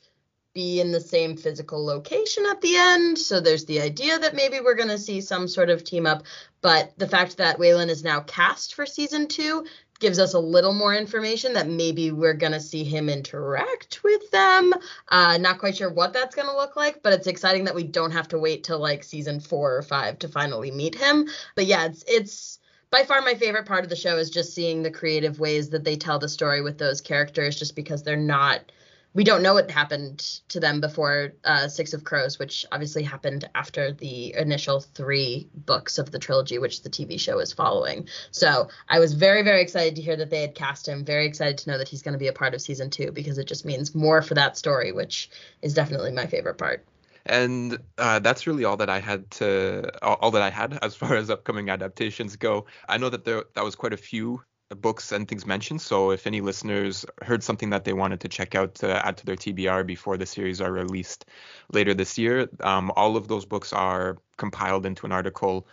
be 0.52 0.80
in 0.80 0.90
the 0.90 1.00
same 1.00 1.36
physical 1.36 1.84
location 1.84 2.44
at 2.50 2.60
the 2.60 2.76
end. 2.76 3.18
So 3.18 3.40
there's 3.40 3.66
the 3.66 3.80
idea 3.80 4.18
that 4.18 4.34
maybe 4.34 4.60
we're 4.60 4.74
going 4.74 4.88
to 4.88 4.98
see 4.98 5.20
some 5.20 5.46
sort 5.46 5.70
of 5.70 5.84
team 5.84 6.06
up. 6.06 6.24
But 6.60 6.92
the 6.98 7.08
fact 7.08 7.36
that 7.36 7.58
Wylan 7.58 7.88
is 7.88 8.02
now 8.02 8.20
cast 8.20 8.74
for 8.74 8.84
season 8.84 9.28
two 9.28 9.64
gives 10.00 10.18
us 10.18 10.34
a 10.34 10.38
little 10.38 10.72
more 10.72 10.94
information 10.94 11.52
that 11.52 11.68
maybe 11.68 12.10
we're 12.10 12.34
going 12.34 12.52
to 12.52 12.60
see 12.60 12.82
him 12.82 13.08
interact 13.08 14.02
with 14.02 14.30
them. 14.30 14.72
Uh, 15.08 15.36
not 15.38 15.58
quite 15.58 15.76
sure 15.76 15.92
what 15.92 16.12
that's 16.12 16.34
going 16.34 16.48
to 16.48 16.56
look 16.56 16.74
like, 16.74 17.02
but 17.02 17.12
it's 17.12 17.26
exciting 17.26 17.64
that 17.64 17.74
we 17.74 17.84
don't 17.84 18.10
have 18.10 18.26
to 18.26 18.38
wait 18.38 18.64
till 18.64 18.78
like 18.78 19.04
season 19.04 19.38
four 19.38 19.76
or 19.76 19.82
five 19.82 20.18
to 20.18 20.28
finally 20.28 20.70
meet 20.70 20.94
him. 20.94 21.28
But 21.54 21.66
yeah, 21.66 21.84
it's, 21.84 22.02
it's, 22.08 22.58
by 22.90 23.04
far 23.04 23.20
my 23.20 23.34
favorite 23.34 23.66
part 23.66 23.84
of 23.84 23.90
the 23.90 23.94
show 23.94 24.16
is 24.16 24.30
just 24.30 24.54
seeing 24.54 24.82
the 24.82 24.90
creative 24.90 25.38
ways 25.38 25.70
that 25.70 25.84
they 25.84 25.96
tell 25.96 26.18
the 26.18 26.28
story 26.28 26.60
with 26.60 26.78
those 26.78 27.00
characters 27.00 27.56
just 27.56 27.76
because 27.76 28.02
they're 28.02 28.16
not 28.16 28.72
we 29.12 29.24
don't 29.24 29.42
know 29.42 29.54
what 29.54 29.70
happened 29.70 30.18
to 30.48 30.60
them 30.60 30.80
before 30.80 31.32
uh, 31.44 31.66
Six 31.66 31.94
of 31.94 32.04
Crows, 32.04 32.38
which 32.38 32.64
obviously 32.70 33.02
happened 33.02 33.48
after 33.54 33.92
the 33.92 34.34
initial 34.34 34.80
three 34.80 35.48
books 35.54 35.98
of 35.98 36.12
the 36.12 36.18
trilogy, 36.18 36.58
which 36.58 36.82
the 36.82 36.90
TV 36.90 37.18
show 37.18 37.40
is 37.40 37.52
following. 37.52 38.08
So 38.30 38.68
I 38.88 39.00
was 39.00 39.14
very, 39.14 39.42
very 39.42 39.62
excited 39.62 39.96
to 39.96 40.02
hear 40.02 40.16
that 40.16 40.30
they 40.30 40.42
had 40.42 40.54
cast 40.54 40.86
him. 40.86 41.04
Very 41.04 41.26
excited 41.26 41.58
to 41.58 41.70
know 41.70 41.78
that 41.78 41.88
he's 41.88 42.02
going 42.02 42.12
to 42.12 42.18
be 42.18 42.28
a 42.28 42.32
part 42.32 42.54
of 42.54 42.60
season 42.60 42.88
two 42.90 43.10
because 43.10 43.38
it 43.38 43.48
just 43.48 43.64
means 43.64 43.94
more 43.94 44.22
for 44.22 44.34
that 44.34 44.56
story, 44.56 44.92
which 44.92 45.28
is 45.60 45.74
definitely 45.74 46.12
my 46.12 46.26
favorite 46.26 46.58
part. 46.58 46.86
And 47.26 47.78
uh, 47.98 48.20
that's 48.20 48.46
really 48.46 48.64
all 48.64 48.76
that 48.78 48.88
I 48.88 48.98
had 48.98 49.30
to 49.32 49.90
all 50.02 50.30
that 50.30 50.42
I 50.42 50.50
had 50.50 50.78
as 50.82 50.94
far 50.94 51.16
as 51.16 51.30
upcoming 51.30 51.68
adaptations 51.68 52.36
go. 52.36 52.66
I 52.88 52.96
know 52.96 53.10
that 53.10 53.24
there 53.24 53.44
that 53.54 53.64
was 53.64 53.74
quite 53.74 53.92
a 53.92 53.98
few 53.98 54.42
books 54.76 55.12
and 55.12 55.26
things 55.26 55.46
mentioned. 55.46 55.80
So 55.80 56.10
if 56.10 56.26
any 56.26 56.40
listeners 56.40 57.04
heard 57.22 57.42
something 57.42 57.70
that 57.70 57.84
they 57.84 57.92
wanted 57.92 58.20
to 58.20 58.28
check 58.28 58.54
out 58.54 58.76
to 58.76 59.06
add 59.06 59.16
to 59.18 59.26
their 59.26 59.36
TBR 59.36 59.86
before 59.86 60.16
the 60.16 60.26
series 60.26 60.60
are 60.60 60.72
released 60.72 61.24
later 61.72 61.94
this 61.94 62.18
year, 62.18 62.48
um, 62.60 62.92
all 62.94 63.16
of 63.16 63.28
those 63.28 63.44
books 63.44 63.72
are 63.72 64.18
compiled 64.36 64.86
into 64.86 65.06
an 65.06 65.12
article 65.12 65.66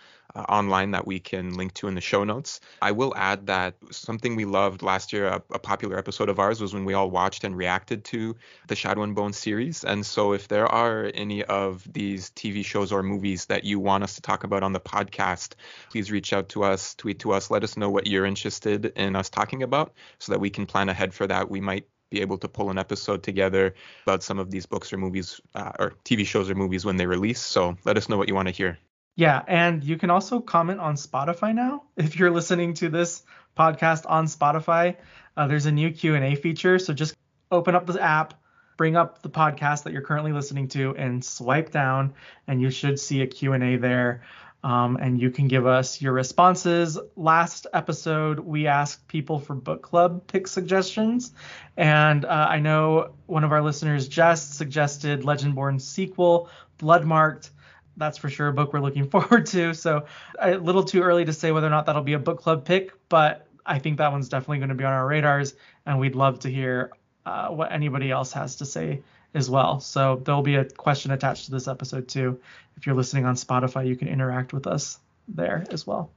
online 0.47 0.91
that 0.91 1.07
we 1.07 1.19
can 1.19 1.55
link 1.55 1.73
to 1.75 1.87
in 1.87 1.95
the 1.95 2.01
show 2.01 2.23
notes. 2.23 2.59
I 2.81 2.91
will 2.91 3.13
add 3.15 3.47
that 3.47 3.75
something 3.91 4.35
we 4.35 4.45
loved 4.45 4.81
last 4.81 5.13
year, 5.13 5.27
a, 5.27 5.41
a, 5.51 5.59
popular 5.59 5.97
episode 5.97 6.29
of 6.29 6.39
ours, 6.39 6.61
was 6.61 6.73
when 6.73 6.85
we 6.85 6.93
all 6.93 7.09
watched 7.09 7.43
and 7.43 7.55
reacted 7.55 8.03
to 8.05 8.35
the 8.67 8.75
Shadow 8.75 9.03
and 9.03 9.15
Bone 9.15 9.33
series. 9.33 9.83
And 9.83 10.05
so, 10.05 10.33
if 10.33 10.47
there 10.47 10.67
are 10.67 11.11
any 11.13 11.43
of 11.43 11.87
these 11.91 12.29
TV 12.31 12.63
shows 12.63 12.91
or 12.91 13.03
movies 13.03 13.45
that 13.45 13.63
you 13.63 13.79
want 13.79 14.03
us 14.03 14.15
to 14.15 14.21
talk 14.21 14.43
about 14.43 14.63
on 14.63 14.73
the 14.73 14.79
podcast, 14.79 15.53
please 15.89 16.11
reach 16.11 16.33
out 16.33 16.49
to 16.49 16.63
us, 16.63 16.95
tweet 16.95 17.19
to 17.19 17.31
us, 17.33 17.51
let 17.51 17.63
us 17.63 17.77
know 17.77 17.89
what 17.89 18.07
you're 18.07 18.25
interested 18.25 18.85
in 18.95 19.15
us 19.15 19.29
talking 19.29 19.63
about 19.63 19.93
so 20.19 20.31
that 20.31 20.39
we 20.39 20.49
can 20.49 20.65
plan 20.65 20.89
ahead 20.89 21.13
for 21.13 21.27
that. 21.27 21.49
We 21.49 21.61
might 21.61 21.87
be 22.09 22.21
able 22.21 22.37
to 22.37 22.47
pull 22.47 22.69
an 22.69 22.77
episode 22.77 23.23
together 23.23 23.75
about 24.03 24.23
some 24.23 24.39
of 24.39 24.49
these 24.49 24.65
books 24.65 24.93
or 24.93 24.97
movies 24.97 25.41
uh, 25.55 25.71
or 25.77 25.93
TV 26.05 26.25
shows 26.25 26.49
or 26.49 26.55
movies 26.55 26.85
when 26.85 26.97
they 26.97 27.05
release. 27.05 27.39
So 27.39 27.77
let 27.83 27.97
us 27.97 28.07
know 28.09 28.17
what 28.17 28.27
you 28.27 28.35
want 28.35 28.47
to 28.47 28.53
hear. 28.53 28.79
Yeah, 29.17 29.41
and 29.47 29.83
you 29.83 29.97
can 29.97 30.11
also 30.11 30.39
comment 30.39 30.79
on 30.79 30.95
Spotify 30.95 31.53
now. 31.53 31.83
If 31.97 32.17
you're 32.19 32.29
listening 32.29 32.75
to 32.75 32.87
this 32.87 33.23
podcast 33.57 34.05
on 34.07 34.27
Spotify, 34.27 34.95
uh, 35.35 35.47
there's 35.47 35.65
a 35.65 35.71
new 35.71 35.91
Q&A 35.91 36.35
feature. 36.35 36.77
So 36.77 36.93
just 36.93 37.15
open 37.51 37.73
up 37.73 37.87
the 37.87 37.99
app, 37.99 38.35
bring 38.77 38.95
up 38.95 39.23
the 39.23 39.29
podcast 39.29 39.83
that 39.83 39.93
you're 39.93 40.03
currently 40.03 40.33
listening 40.33 40.67
to, 40.69 40.95
and 40.95 41.25
swipe 41.25 41.71
down, 41.71 42.13
and 42.47 42.61
you 42.61 42.69
should 42.69 42.99
see 42.99 43.21
a 43.21 43.27
Q&A 43.27 43.77
there. 43.77 44.21
Um, 44.63 44.97
and 45.01 45.19
you 45.19 45.31
can 45.31 45.47
give 45.47 45.65
us 45.65 45.99
your 45.99 46.13
responses. 46.13 46.99
Last 47.15 47.65
episode, 47.73 48.39
we 48.39 48.67
asked 48.67 49.07
people 49.07 49.39
for 49.39 49.55
book 49.55 49.81
club 49.81 50.27
pick 50.27 50.47
suggestions, 50.47 51.31
and 51.75 52.23
uh, 52.23 52.47
I 52.49 52.59
know 52.59 53.13
one 53.25 53.43
of 53.43 53.51
our 53.51 53.63
listeners, 53.63 54.07
Jess, 54.07 54.43
suggested 54.43 55.21
Legendborn 55.21 55.81
sequel, 55.81 56.49
Bloodmarked 56.77 57.49
that's 57.97 58.17
for 58.17 58.29
sure 58.29 58.47
a 58.47 58.53
book 58.53 58.73
we're 58.73 58.79
looking 58.79 59.09
forward 59.09 59.47
to. 59.47 59.73
So 59.73 60.05
a 60.39 60.55
little 60.57 60.83
too 60.83 61.01
early 61.01 61.25
to 61.25 61.33
say 61.33 61.51
whether 61.51 61.67
or 61.67 61.71
not 61.71 61.87
that'll 61.87 62.03
be 62.03 62.13
a 62.13 62.19
book 62.19 62.41
club 62.41 62.65
pick, 62.65 62.93
but 63.09 63.47
I 63.65 63.79
think 63.79 63.97
that 63.97 64.11
one's 64.11 64.29
definitely 64.29 64.59
going 64.59 64.69
to 64.69 64.75
be 64.75 64.85
on 64.85 64.93
our 64.93 65.05
radars, 65.05 65.53
and 65.85 65.99
we'd 65.99 66.15
love 66.15 66.39
to 66.39 66.49
hear 66.49 66.91
uh, 67.25 67.49
what 67.49 67.71
anybody 67.71 68.09
else 68.09 68.31
has 68.33 68.55
to 68.57 68.65
say 68.65 69.01
as 69.33 69.49
well. 69.49 69.81
So 69.81 70.21
there'll 70.23 70.41
be 70.41 70.55
a 70.55 70.65
question 70.65 71.11
attached 71.11 71.45
to 71.45 71.51
this 71.51 71.67
episode 71.67 72.07
too. 72.07 72.39
If 72.77 72.85
you're 72.85 72.95
listening 72.95 73.25
on 73.25 73.35
Spotify, 73.35 73.87
you 73.87 73.95
can 73.97 74.07
interact 74.07 74.53
with 74.53 74.67
us 74.67 74.99
there 75.27 75.65
as 75.69 75.85
well. 75.85 76.11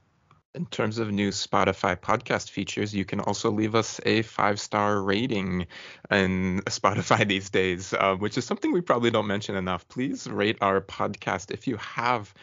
In 0.53 0.65
terms 0.65 0.97
of 0.97 1.09
new 1.11 1.29
Spotify 1.29 1.95
podcast 1.95 2.49
features, 2.49 2.93
you 2.93 3.05
can 3.05 3.21
also 3.21 3.49
leave 3.49 3.73
us 3.73 4.01
a 4.05 4.21
five 4.23 4.59
star 4.59 5.01
rating 5.01 5.67
in 6.09 6.61
Spotify 6.67 7.25
these 7.25 7.49
days, 7.49 7.93
uh, 7.93 8.15
which 8.15 8.37
is 8.37 8.45
something 8.45 8.73
we 8.73 8.81
probably 8.81 9.11
don't 9.11 9.27
mention 9.27 9.55
enough. 9.55 9.87
Please 9.87 10.27
rate 10.27 10.57
our 10.59 10.81
podcast 10.81 11.51
if 11.51 11.67
you 11.67 11.77
have 11.77 12.33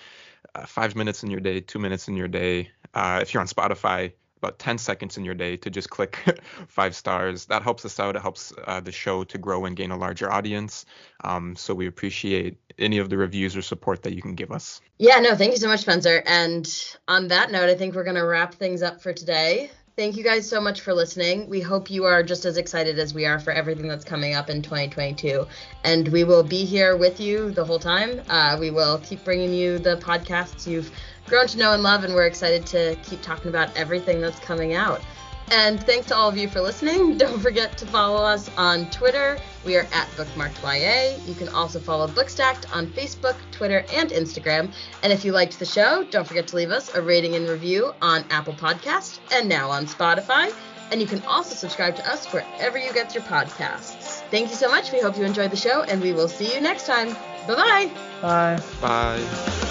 uh, 0.54 0.64
five 0.64 0.96
minutes 0.96 1.22
in 1.22 1.30
your 1.30 1.40
day, 1.40 1.60
two 1.60 1.78
minutes 1.78 2.08
in 2.08 2.16
your 2.16 2.28
day. 2.28 2.70
Uh, 2.94 3.18
if 3.20 3.34
you're 3.34 3.42
on 3.42 3.46
Spotify, 3.46 4.12
about 4.38 4.58
10 4.58 4.78
seconds 4.78 5.16
in 5.16 5.24
your 5.24 5.34
day 5.34 5.56
to 5.56 5.70
just 5.70 5.90
click 5.90 6.18
five 6.68 6.94
stars. 6.94 7.46
That 7.46 7.62
helps 7.62 7.84
us 7.84 8.00
out. 8.00 8.16
It 8.16 8.22
helps 8.22 8.52
uh, 8.66 8.80
the 8.80 8.92
show 8.92 9.24
to 9.24 9.38
grow 9.38 9.64
and 9.64 9.76
gain 9.76 9.90
a 9.90 9.96
larger 9.96 10.32
audience. 10.32 10.86
Um, 11.24 11.56
so 11.56 11.74
we 11.74 11.86
appreciate 11.86 12.56
any 12.78 12.98
of 12.98 13.10
the 13.10 13.16
reviews 13.16 13.56
or 13.56 13.62
support 13.62 14.02
that 14.04 14.14
you 14.14 14.22
can 14.22 14.34
give 14.34 14.50
us. 14.50 14.80
Yeah, 14.98 15.18
no, 15.20 15.34
thank 15.34 15.52
you 15.52 15.58
so 15.58 15.68
much, 15.68 15.80
Spencer. 15.80 16.22
And 16.26 16.66
on 17.06 17.28
that 17.28 17.50
note, 17.50 17.68
I 17.68 17.74
think 17.74 17.94
we're 17.94 18.04
going 18.04 18.16
to 18.16 18.24
wrap 18.24 18.54
things 18.54 18.82
up 18.82 19.00
for 19.00 19.12
today. 19.12 19.70
Thank 19.98 20.16
you 20.16 20.22
guys 20.22 20.48
so 20.48 20.60
much 20.60 20.82
for 20.82 20.94
listening. 20.94 21.48
We 21.48 21.60
hope 21.60 21.90
you 21.90 22.04
are 22.04 22.22
just 22.22 22.44
as 22.44 22.56
excited 22.56 23.00
as 23.00 23.12
we 23.12 23.26
are 23.26 23.40
for 23.40 23.50
everything 23.50 23.88
that's 23.88 24.04
coming 24.04 24.32
up 24.32 24.48
in 24.48 24.62
2022. 24.62 25.44
And 25.82 26.06
we 26.06 26.22
will 26.22 26.44
be 26.44 26.64
here 26.64 26.96
with 26.96 27.18
you 27.18 27.50
the 27.50 27.64
whole 27.64 27.80
time. 27.80 28.22
Uh, 28.28 28.56
we 28.60 28.70
will 28.70 28.98
keep 28.98 29.24
bringing 29.24 29.52
you 29.52 29.80
the 29.80 29.96
podcasts 29.96 30.68
you've 30.68 30.92
grown 31.26 31.48
to 31.48 31.58
know 31.58 31.72
and 31.72 31.82
love, 31.82 32.04
and 32.04 32.14
we're 32.14 32.28
excited 32.28 32.64
to 32.66 32.94
keep 33.02 33.22
talking 33.22 33.48
about 33.48 33.76
everything 33.76 34.20
that's 34.20 34.38
coming 34.38 34.74
out. 34.74 35.00
And 35.50 35.82
thanks 35.82 36.06
to 36.08 36.16
all 36.16 36.28
of 36.28 36.36
you 36.36 36.48
for 36.48 36.60
listening. 36.60 37.16
Don't 37.18 37.40
forget 37.40 37.76
to 37.78 37.86
follow 37.86 38.22
us 38.22 38.50
on 38.56 38.90
Twitter. 38.90 39.38
We 39.64 39.76
are 39.76 39.86
at 39.92 40.08
BookmarkedYA. 40.16 41.26
You 41.26 41.34
can 41.34 41.48
also 41.50 41.78
follow 41.78 42.06
Bookstacked 42.06 42.74
on 42.74 42.86
Facebook, 42.88 43.36
Twitter, 43.50 43.84
and 43.92 44.10
Instagram. 44.10 44.72
And 45.02 45.12
if 45.12 45.24
you 45.24 45.32
liked 45.32 45.58
the 45.58 45.66
show, 45.66 46.04
don't 46.10 46.26
forget 46.26 46.46
to 46.48 46.56
leave 46.56 46.70
us 46.70 46.94
a 46.94 47.02
rating 47.02 47.34
and 47.34 47.48
review 47.48 47.92
on 48.00 48.24
Apple 48.30 48.54
Podcast 48.54 49.18
and 49.32 49.48
now 49.48 49.70
on 49.70 49.86
Spotify. 49.86 50.52
And 50.90 51.00
you 51.00 51.06
can 51.06 51.22
also 51.24 51.54
subscribe 51.54 51.96
to 51.96 52.10
us 52.10 52.26
wherever 52.32 52.78
you 52.78 52.92
get 52.92 53.14
your 53.14 53.24
podcasts. 53.24 54.22
Thank 54.30 54.48
you 54.48 54.56
so 54.56 54.70
much. 54.70 54.90
We 54.90 55.00
hope 55.00 55.18
you 55.18 55.24
enjoyed 55.24 55.50
the 55.50 55.56
show, 55.56 55.82
and 55.82 56.00
we 56.00 56.12
will 56.12 56.28
see 56.28 56.54
you 56.54 56.60
next 56.60 56.86
time. 56.86 57.12
Bye-bye. 57.46 57.90
Bye. 58.22 58.62
Bye. 58.80 59.67